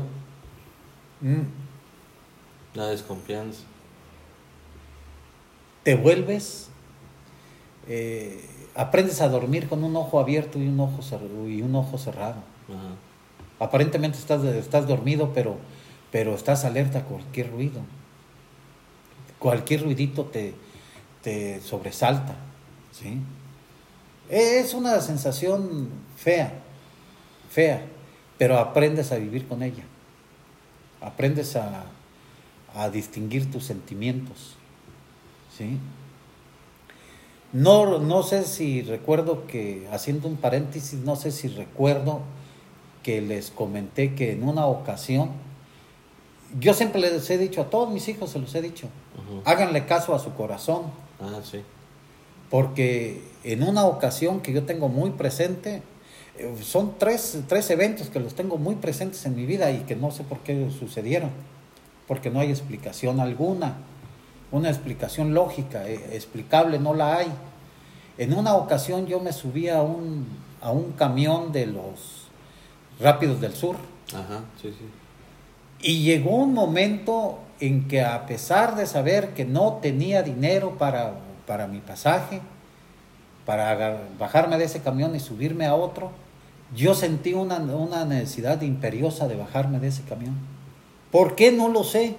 Mm. 1.21 1.43
La 2.73 2.87
desconfianza. 2.87 3.61
Te 5.83 5.95
vuelves, 5.95 6.69
eh, 7.87 8.43
aprendes 8.75 9.21
a 9.21 9.29
dormir 9.29 9.67
con 9.67 9.83
un 9.83 9.95
ojo 9.95 10.19
abierto 10.19 10.59
y 10.59 10.67
un 10.67 10.79
ojo, 10.79 11.01
y 11.47 11.61
un 11.61 11.75
ojo 11.75 11.97
cerrado. 11.97 12.35
Aparentemente 13.59 14.17
estás, 14.17 14.43
estás 14.43 14.87
dormido, 14.87 15.31
pero, 15.33 15.57
pero 16.11 16.35
estás 16.35 16.65
alerta 16.65 16.99
a 16.99 17.03
cualquier 17.03 17.51
ruido. 17.51 17.81
Cualquier 19.39 19.83
ruidito 19.83 20.25
te, 20.25 20.53
te 21.21 21.61
sobresalta. 21.61 22.35
¿sí? 22.91 23.19
Es 24.29 24.73
una 24.73 24.99
sensación 24.99 25.89
fea, 26.17 26.53
fea, 27.49 27.81
pero 28.37 28.57
aprendes 28.57 29.11
a 29.11 29.15
vivir 29.15 29.47
con 29.47 29.63
ella. 29.63 29.83
Aprendes 30.99 31.55
a, 31.55 31.85
a 32.73 32.89
distinguir 32.89 33.49
tus 33.49 33.63
sentimientos. 33.63 34.55
¿sí? 35.57 35.77
No, 37.55 37.99
no 37.99 38.21
sé 38.21 38.43
si 38.43 38.81
recuerdo 38.81 39.47
que, 39.47 39.87
haciendo 39.89 40.27
un 40.27 40.35
paréntesis, 40.35 40.99
no 40.99 41.15
sé 41.15 41.31
si 41.31 41.47
recuerdo 41.47 42.19
que 43.01 43.21
les 43.21 43.49
comenté 43.49 44.13
que 44.13 44.33
en 44.33 44.43
una 44.43 44.65
ocasión, 44.65 45.29
yo 46.59 46.73
siempre 46.73 46.99
les 46.99 47.29
he 47.29 47.37
dicho, 47.37 47.61
a 47.61 47.69
todos 47.69 47.93
mis 47.93 48.09
hijos 48.09 48.31
se 48.31 48.39
los 48.39 48.53
he 48.55 48.61
dicho, 48.61 48.89
háganle 49.45 49.85
caso 49.85 50.13
a 50.13 50.19
su 50.19 50.33
corazón. 50.33 50.81
Ah, 51.21 51.39
sí. 51.49 51.61
Porque 52.49 53.23
en 53.45 53.63
una 53.63 53.85
ocasión 53.85 54.41
que 54.41 54.51
yo 54.51 54.63
tengo 54.63 54.89
muy 54.89 55.11
presente, 55.11 55.81
eh, 56.37 56.53
son 56.61 56.95
tres, 56.99 57.39
tres 57.47 57.69
eventos 57.69 58.09
que 58.09 58.19
los 58.19 58.35
tengo 58.35 58.57
muy 58.57 58.75
presentes 58.75 59.25
en 59.25 59.33
mi 59.33 59.45
vida 59.45 59.71
y 59.71 59.79
que 59.83 59.95
no 59.95 60.11
sé 60.11 60.25
por 60.25 60.39
qué 60.39 60.69
sucedieron, 60.77 61.29
porque 62.05 62.29
no 62.29 62.41
hay 62.41 62.49
explicación 62.49 63.21
alguna, 63.21 63.77
una 64.55 64.69
explicación 64.69 65.33
lógica, 65.33 65.87
eh, 65.87 66.11
explicable 66.13 66.79
no 66.79 66.93
la 66.93 67.17
hay. 67.17 67.27
En 68.17 68.33
una 68.33 68.55
ocasión 68.55 69.07
yo 69.07 69.19
me 69.19 69.33
subí 69.33 69.69
a 69.69 69.81
un, 69.81 70.25
a 70.61 70.71
un 70.71 70.93
camión 70.93 71.51
de 71.51 71.67
los 71.67 72.27
Rápidos 72.99 73.41
del 73.41 73.53
Sur. 73.53 73.75
Ajá, 74.13 74.41
sí, 74.61 74.69
sí. 74.69 74.85
Y 75.81 76.03
llegó 76.03 76.37
un 76.37 76.53
momento 76.53 77.39
en 77.59 77.87
que 77.87 78.01
a 78.01 78.25
pesar 78.25 78.75
de 78.75 78.87
saber 78.87 79.33
que 79.33 79.45
no 79.45 79.79
tenía 79.81 80.23
dinero 80.23 80.77
para, 80.77 81.15
para 81.45 81.67
mi 81.67 81.79
pasaje, 81.79 82.41
para 83.45 84.01
bajarme 84.17 84.57
de 84.57 84.65
ese 84.65 84.81
camión 84.81 85.15
y 85.15 85.19
subirme 85.19 85.65
a 85.65 85.75
otro, 85.75 86.11
yo 86.75 86.95
sentí 86.95 87.33
una, 87.33 87.57
una 87.57 88.05
necesidad 88.05 88.61
imperiosa 88.61 89.27
de 89.27 89.35
bajarme 89.35 89.79
de 89.79 89.89
ese 89.89 90.03
camión. 90.03 90.35
¿Por 91.11 91.35
qué? 91.35 91.51
No 91.51 91.69
lo 91.69 91.83
sé. 91.83 92.15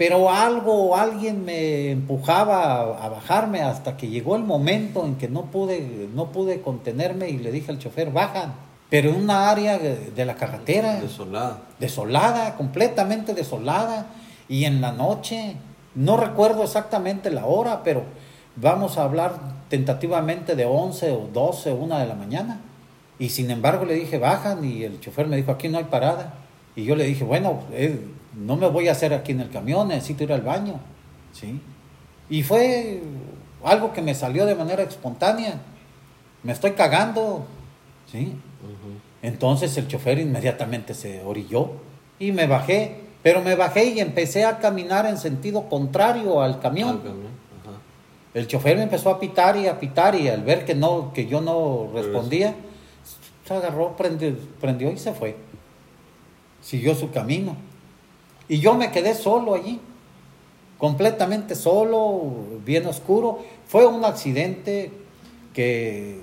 Pero 0.00 0.30
algo 0.30 0.72
o 0.72 0.96
alguien 0.96 1.44
me 1.44 1.90
empujaba 1.90 3.04
a, 3.04 3.08
bajarme 3.10 3.60
hasta 3.60 3.98
que 3.98 4.08
llegó 4.08 4.34
el 4.34 4.42
momento 4.42 5.04
en 5.04 5.16
que 5.16 5.28
no 5.28 5.50
pude, 5.50 6.08
no 6.14 6.32
pude 6.32 6.62
contenerme 6.62 7.28
y 7.28 7.36
le 7.36 7.52
dije 7.52 7.70
al 7.70 7.78
chofer, 7.78 8.10
baja. 8.10 8.54
Pero 8.88 9.10
en 9.10 9.16
una 9.16 9.50
área 9.50 9.78
de 9.78 10.24
la 10.24 10.36
carretera. 10.36 11.02
Desolada. 11.02 11.64
Desolada, 11.78 12.56
completamente 12.56 13.34
desolada. 13.34 14.06
Y 14.48 14.64
en 14.64 14.80
la 14.80 14.92
noche, 14.92 15.56
no 15.94 16.16
recuerdo 16.16 16.62
exactamente 16.62 17.30
la 17.30 17.44
hora, 17.44 17.82
pero 17.84 18.04
vamos 18.56 18.96
a 18.96 19.02
hablar 19.04 19.34
tentativamente 19.68 20.56
de 20.56 20.64
11 20.64 21.10
o 21.10 21.28
12 21.30 21.72
o 21.72 21.74
1 21.74 21.98
de 21.98 22.06
la 22.06 22.14
mañana. 22.14 22.60
Y 23.18 23.28
sin 23.28 23.50
embargo 23.50 23.84
le 23.84 23.96
dije, 23.96 24.16
bajan 24.16 24.64
y 24.64 24.82
el 24.82 24.98
chofer 24.98 25.26
me 25.26 25.36
dijo, 25.36 25.52
aquí 25.52 25.68
no 25.68 25.76
hay 25.76 25.84
parada. 25.84 26.36
Y 26.74 26.84
yo 26.84 26.96
le 26.96 27.04
dije, 27.04 27.22
bueno, 27.22 27.60
eh, 27.72 28.00
no 28.34 28.56
me 28.56 28.68
voy 28.68 28.88
a 28.88 28.92
hacer 28.92 29.12
aquí 29.12 29.32
en 29.32 29.40
el 29.40 29.50
camión, 29.50 29.88
necesito 29.88 30.24
ir 30.24 30.32
al 30.32 30.42
baño. 30.42 30.80
¿Sí? 31.32 31.60
Y 32.28 32.42
fue 32.42 33.02
algo 33.64 33.92
que 33.92 34.02
me 34.02 34.14
salió 34.14 34.46
de 34.46 34.54
manera 34.54 34.82
espontánea. 34.82 35.60
Me 36.42 36.52
estoy 36.52 36.72
cagando. 36.72 37.44
¿Sí? 38.10 38.36
Entonces 39.22 39.76
el 39.76 39.88
chofer 39.88 40.18
inmediatamente 40.18 40.94
se 40.94 41.22
orilló 41.24 41.72
y 42.18 42.32
me 42.32 42.46
bajé. 42.46 43.00
Pero 43.22 43.42
me 43.42 43.54
bajé 43.54 43.84
y 43.84 44.00
empecé 44.00 44.46
a 44.46 44.58
caminar 44.58 45.04
en 45.04 45.18
sentido 45.18 45.68
contrario 45.68 46.40
al 46.40 46.58
camión. 46.58 47.00
El 48.32 48.46
chofer 48.46 48.76
me 48.76 48.84
empezó 48.84 49.10
a 49.10 49.20
pitar 49.20 49.56
y 49.56 49.66
a 49.66 49.78
pitar 49.78 50.14
y 50.14 50.28
al 50.28 50.42
ver 50.42 50.64
que 50.64 50.74
no 50.74 51.12
que 51.12 51.26
yo 51.26 51.40
no 51.40 51.90
respondía, 51.92 52.54
se 53.44 53.54
agarró, 53.54 53.96
prendió, 53.96 54.34
prendió 54.60 54.90
y 54.90 54.96
se 54.96 55.12
fue. 55.12 55.36
Siguió 56.62 56.94
su 56.94 57.10
camino. 57.10 57.56
Y 58.50 58.58
yo 58.58 58.74
me 58.74 58.90
quedé 58.90 59.14
solo 59.14 59.54
allí, 59.54 59.78
completamente 60.76 61.54
solo, 61.54 62.32
bien 62.66 62.84
oscuro. 62.84 63.38
Fue 63.68 63.86
un 63.86 64.04
accidente 64.04 64.90
que 65.54 66.20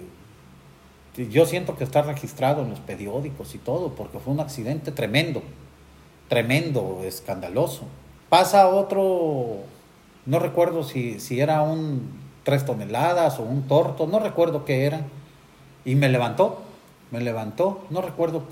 yo 1.16 1.46
siento 1.46 1.78
que 1.78 1.86
está 1.86 2.02
registrado 2.02 2.64
en 2.64 2.72
los 2.72 2.82
periódicos 2.82 3.56
y 3.56 3.60
todo, 3.60 3.94
porque 3.96 4.20
fue 4.20 4.34
un 4.34 4.42
accidente 4.42 4.92
tremendo, 4.92 5.42
tremendo, 6.28 7.00
escandaloso. 7.06 7.84
Pasa 8.28 8.68
otro, 8.68 9.60
no 10.26 10.40
recuerdo 10.40 10.84
si, 10.84 11.22
si 11.22 11.40
era 11.40 11.62
un 11.62 12.12
tres 12.44 12.66
toneladas 12.66 13.40
o 13.40 13.44
un 13.44 13.70
torto, 13.70 14.06
no 14.06 14.20
recuerdo 14.20 14.66
qué 14.66 14.84
era, 14.84 15.00
y 15.86 15.96
me 15.96 16.10
levantó, 16.10 16.60
me 17.10 17.22
levantó, 17.22 17.86
no 17.90 18.02
recuerdo 18.02 18.44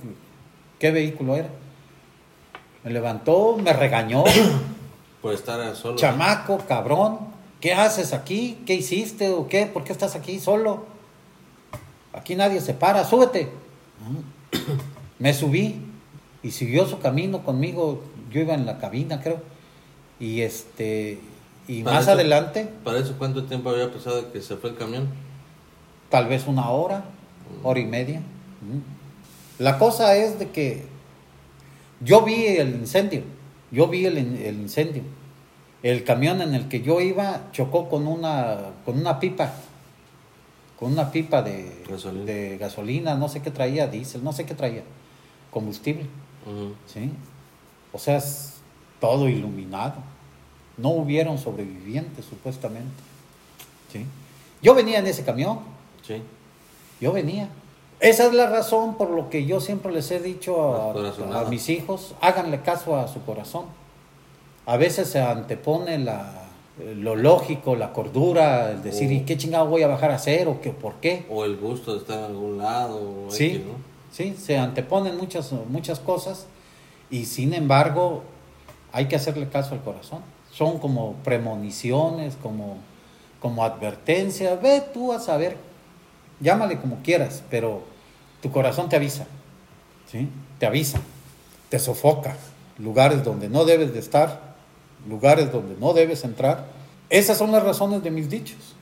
qué 0.79 0.91
vehículo 0.91 1.35
era 1.35 1.49
me 2.85 2.91
levantó, 2.91 3.57
me 3.57 3.73
regañó. 3.73 4.23
Por 5.21 5.33
estar 5.33 5.75
solo. 5.75 5.97
Chamaco, 5.97 6.59
cabrón, 6.67 7.17
¿qué 7.59 7.73
haces 7.73 8.13
aquí? 8.13 8.59
¿Qué 8.67 8.75
hiciste 8.75 9.31
o 9.31 9.47
qué? 9.47 9.65
¿Por 9.65 9.83
qué 9.83 9.91
estás 9.91 10.15
aquí 10.15 10.39
solo? 10.39 10.85
Aquí 12.13 12.35
nadie 12.35 12.61
se 12.61 12.75
para, 12.75 13.03
súbete. 13.03 13.49
Me 15.19 15.33
subí 15.33 15.81
y 16.43 16.51
siguió 16.51 16.85
su 16.85 16.99
camino 16.99 17.43
conmigo. 17.43 18.03
Yo 18.31 18.41
iba 18.41 18.53
en 18.53 18.67
la 18.67 18.77
cabina, 18.77 19.21
creo. 19.21 19.41
Y 20.19 20.41
este 20.41 21.19
y 21.67 21.81
más 21.81 22.07
adelante. 22.07 22.69
¿Para 22.83 22.99
eso 22.99 23.15
cuánto 23.17 23.45
tiempo 23.45 23.71
había 23.71 23.91
pasado 23.91 24.31
que 24.31 24.41
se 24.41 24.57
fue 24.57 24.69
el 24.69 24.77
camión? 24.77 25.09
Tal 26.09 26.27
vez 26.27 26.45
una 26.45 26.69
hora, 26.69 27.05
hora 27.63 27.79
y 27.79 27.85
media. 27.85 28.21
La 29.57 29.79
cosa 29.79 30.15
es 30.15 30.37
de 30.37 30.49
que 30.49 30.94
yo 32.01 32.23
vi 32.23 32.45
el 32.45 32.69
incendio, 32.75 33.23
yo 33.71 33.87
vi 33.87 34.05
el, 34.05 34.17
incendio. 34.17 35.03
El 35.83 36.03
camión 36.03 36.41
en 36.41 36.55
el 36.55 36.67
que 36.67 36.81
yo 36.81 36.99
iba 36.99 37.51
chocó 37.51 37.89
con 37.89 38.07
una, 38.07 38.71
con 38.85 38.97
una 38.99 39.19
pipa, 39.19 39.53
con 40.79 40.93
una 40.93 41.11
pipa 41.11 41.41
de 41.41 41.83
gasolina. 41.87 42.25
de 42.25 42.57
gasolina, 42.57 43.15
no 43.15 43.29
sé 43.29 43.41
qué 43.41 43.51
traía, 43.51 43.87
diésel, 43.87 44.23
no 44.23 44.33
sé 44.33 44.45
qué 44.45 44.55
traía, 44.55 44.83
combustible. 45.51 46.05
¿sí? 46.87 47.11
O 47.93 47.99
sea, 47.99 48.17
es 48.17 48.55
todo 48.99 49.29
iluminado. 49.29 49.95
No 50.77 50.89
hubieron 50.89 51.37
sobrevivientes, 51.37 52.25
supuestamente. 52.25 53.01
¿sí? 53.91 54.05
Yo 54.61 54.73
venía 54.75 54.99
en 54.99 55.07
ese 55.07 55.23
camión. 55.23 55.59
Sí. 56.05 56.21
Yo 56.99 57.11
venía. 57.11 57.49
Esa 57.99 58.27
es 58.27 58.33
la 58.33 58.47
razón 58.47 58.95
por 58.95 59.09
lo 59.09 59.29
que 59.29 59.45
yo 59.45 59.59
siempre 59.61 59.91
les 59.91 60.11
he 60.11 60.19
dicho 60.19 60.93
a, 61.33 61.45
mis 61.49 61.69
hijos, 61.69 62.13
háganle 62.21 62.61
caso 62.61 62.97
a 62.97 63.07
su 63.07 63.23
corazón. 63.23 63.65
A 64.65 64.77
veces 64.77 65.09
se 65.09 65.21
antepone 65.21 65.97
la, 65.99 66.49
lo 66.95 67.15
lógico, 67.15 67.75
la 67.75 67.93
cordura, 67.93 68.71
el 68.71 68.83
decir, 68.83 69.11
¿y 69.11 69.21
qué 69.21 69.37
chingado 69.37 69.67
voy 69.67 69.83
a 69.83 69.87
bajar 69.87 70.11
a 70.11 70.15
hacer 70.15 70.47
o 70.47 70.59
qué, 70.59 70.71
por 70.71 70.95
qué? 70.95 71.25
O 71.29 71.45
el 71.45 71.57
gusto 71.57 71.93
de 71.93 71.99
estar 71.99 72.19
en 72.19 72.25
algún 72.25 72.57
lado. 72.57 73.27
sí, 73.29 73.63
sí, 74.11 74.35
se 74.37 74.57
anteponen 74.57 75.17
muchas, 75.17 75.53
muchas 75.69 75.99
cosas 75.99 76.47
y 77.09 77.25
sin 77.25 77.53
embargo 77.53 78.23
hay 78.91 79.07
que 79.07 79.15
hacerle 79.15 79.47
caso 79.47 79.73
al 79.73 79.81
corazón. 79.81 80.19
Son 80.51 80.79
como 80.79 81.13
premoniciones, 81.23 82.37
como, 82.41 82.77
como 83.41 83.63
advertencias. 83.63 84.61
Ve 84.61 84.81
tú 84.93 85.11
a 85.11 85.19
saber 85.19 85.57
llámale 86.39 86.79
como 86.79 86.97
quieras, 87.03 87.43
pero 87.49 87.83
tu 88.41 88.51
corazón 88.51 88.89
te 88.89 88.95
avisa, 88.95 89.25
¿sí? 90.11 90.29
Te 90.59 90.65
avisa, 90.65 90.99
te 91.69 91.79
sofoca, 91.79 92.35
lugares 92.77 93.23
donde 93.23 93.49
no 93.49 93.65
debes 93.65 93.93
de 93.93 93.99
estar, 93.99 94.55
lugares 95.07 95.51
donde 95.51 95.75
no 95.79 95.93
debes 95.93 96.23
entrar. 96.23 96.65
Esas 97.09 97.37
son 97.37 97.51
las 97.51 97.63
razones 97.63 98.03
de 98.03 98.11
mis 98.11 98.29
dichos, 98.29 98.75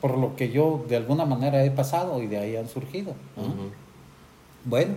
por 0.00 0.16
lo 0.18 0.36
que 0.36 0.50
yo 0.50 0.84
de 0.88 0.96
alguna 0.96 1.24
manera 1.24 1.64
he 1.64 1.70
pasado 1.70 2.22
y 2.22 2.26
de 2.26 2.38
ahí 2.38 2.56
han 2.56 2.68
surgido. 2.68 3.14
Bueno, 4.64 4.94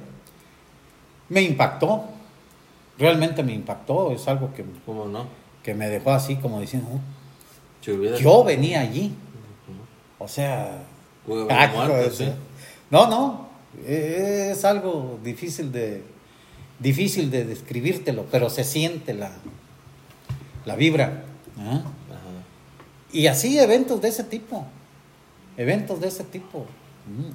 me 1.30 1.42
impactó, 1.42 2.04
realmente 2.98 3.44
me 3.44 3.54
impactó, 3.54 4.12
es 4.12 4.28
algo 4.28 4.54
que, 4.54 4.64
no? 4.64 5.26
que 5.64 5.74
me 5.74 5.90
dejó 5.90 6.12
así 6.12 6.36
como 6.36 6.62
diciendo, 6.62 6.88
yo 7.82 8.44
venía 8.44 8.82
allí. 8.82 9.14
O 10.18 10.28
sea, 10.28 10.84
no, 11.28 13.08
no, 13.08 13.48
es 13.88 14.64
algo 14.64 15.20
difícil 15.24 15.72
de, 15.72 16.04
difícil 16.80 17.32
de 17.32 17.46
describírtelo, 17.46 18.26
pero 18.32 18.50
se 18.50 18.64
siente 18.64 19.14
la, 19.14 19.32
la 20.66 20.76
vibra. 20.76 21.24
¿ah? 21.58 21.84
Y 23.12 23.28
así 23.28 23.58
eventos 23.60 24.02
de 24.02 24.10
ese 24.10 24.24
tipo, 24.24 24.66
eventos 25.58 26.02
de 26.02 26.10
ese 26.10 26.24
tipo. 26.24 26.66
Mm. 27.08 27.32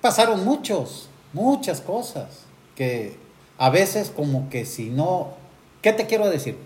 Pasaron 0.00 0.44
muchos, 0.44 1.08
muchas 1.32 1.80
cosas, 1.80 2.44
que 2.76 3.16
a 3.58 3.70
veces 3.70 4.12
como 4.14 4.48
que 4.48 4.64
si 4.64 4.90
no, 4.90 5.34
¿qué 5.82 5.92
te 5.92 6.06
quiero 6.06 6.30
decir? 6.30 6.56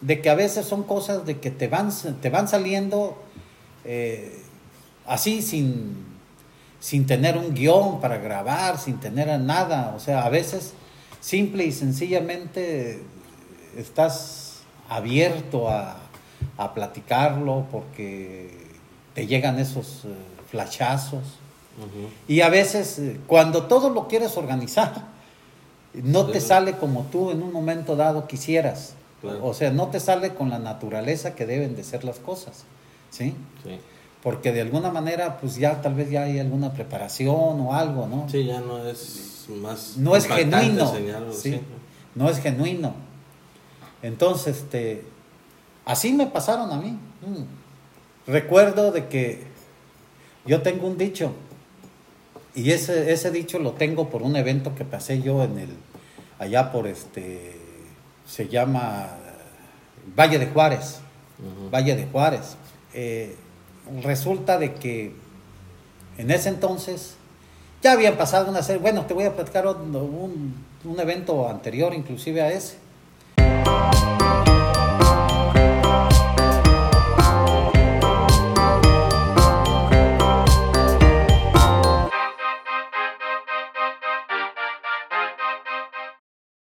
De 0.00 0.22
que 0.22 0.30
a 0.30 0.34
veces 0.34 0.64
son 0.64 0.82
cosas 0.84 1.26
de 1.26 1.40
que 1.40 1.50
te 1.50 1.68
van, 1.68 1.90
te 2.22 2.30
van 2.30 2.48
saliendo 2.48 3.18
eh, 3.84 4.39
así 5.06 5.42
sin, 5.42 5.94
sin 6.80 7.06
tener 7.06 7.36
un 7.36 7.54
guion 7.54 8.00
para 8.00 8.18
grabar, 8.18 8.78
sin 8.78 8.98
tener 8.98 9.38
nada. 9.40 9.92
O 9.96 10.00
sea, 10.00 10.24
a 10.24 10.28
veces 10.28 10.74
simple 11.20 11.64
y 11.64 11.72
sencillamente 11.72 13.02
estás 13.76 14.62
abierto 14.88 15.68
a, 15.68 15.96
platicarlo 16.74 17.64
porque 17.72 18.50
te 19.14 19.26
llegan 19.26 19.58
esos 19.58 20.04
eh, 20.04 20.08
flashazos. 20.50 21.38
Y 22.28 22.42
a 22.42 22.50
veces, 22.50 22.98
eh, 22.98 23.18
cuando 23.26 23.64
todo 23.64 23.88
lo 23.88 24.08
quieres 24.08 24.36
organizar, 24.36 25.06
no 25.94 26.26
te 26.26 26.42
sale 26.42 26.76
como 26.76 27.04
tú 27.04 27.30
en 27.30 27.42
un 27.42 27.50
momento 27.50 27.96
dado 27.96 28.26
quisieras. 28.26 28.92
O 29.40 29.54
sea, 29.54 29.70
no 29.70 29.88
te 29.88 30.00
sale 30.00 30.34
con 30.34 30.50
la 30.50 30.58
naturaleza 30.58 31.34
que 31.34 31.46
deben 31.46 31.76
de 31.76 31.84
ser 31.84 32.04
las 32.04 32.18
cosas. 32.18 32.64
¿Sí? 33.10 33.34
Sí. 33.62 33.80
Porque 34.22 34.52
de 34.52 34.60
alguna 34.60 34.90
manera, 34.90 35.38
pues 35.38 35.56
ya 35.56 35.80
tal 35.80 35.94
vez 35.94 36.10
ya 36.10 36.24
hay 36.24 36.38
alguna 36.38 36.72
preparación 36.72 37.60
o 37.60 37.74
algo, 37.74 38.06
¿no? 38.06 38.28
Sí, 38.28 38.44
ya 38.44 38.60
no 38.60 38.84
es 38.86 39.46
más. 39.48 39.96
No 39.96 40.14
es 40.14 40.26
genuino. 40.26 40.92
sí, 41.32 41.60
No 42.14 42.28
es 42.28 42.38
genuino. 42.38 42.94
Entonces, 44.02 44.58
este, 44.58 45.04
así 45.84 46.12
me 46.12 46.26
pasaron 46.26 46.70
a 46.70 46.76
mí. 46.76 46.98
Mm. 47.22 48.30
Recuerdo 48.30 48.92
de 48.92 49.08
que 49.08 49.44
yo 50.44 50.62
tengo 50.62 50.86
un 50.86 50.98
dicho, 50.98 51.32
y 52.54 52.72
ese, 52.72 53.12
ese 53.12 53.30
dicho 53.30 53.58
lo 53.58 53.72
tengo 53.72 54.10
por 54.10 54.22
un 54.22 54.36
evento 54.36 54.74
que 54.74 54.84
pasé 54.84 55.22
yo 55.22 55.42
en 55.42 55.58
el, 55.58 55.70
allá 56.38 56.72
por 56.72 56.86
este, 56.86 57.56
se 58.26 58.48
llama 58.48 59.08
Valle 60.16 60.38
de 60.38 60.46
Juárez, 60.46 61.00
Valle 61.72 61.96
de 61.96 62.06
Juárez. 62.06 62.56
Eh, 62.92 63.36
resulta 64.02 64.58
de 64.58 64.74
que 64.74 65.14
en 66.18 66.30
ese 66.30 66.48
entonces 66.48 67.16
ya 67.82 67.92
habían 67.92 68.16
pasado 68.16 68.50
una 68.50 68.62
serie, 68.62 68.80
bueno, 68.80 69.06
te 69.06 69.14
voy 69.14 69.24
a 69.24 69.34
platicar 69.34 69.66
un, 69.66 70.54
un 70.84 71.00
evento 71.00 71.48
anterior 71.48 71.94
inclusive 71.94 72.42
a 72.42 72.50
ese. 72.50 72.76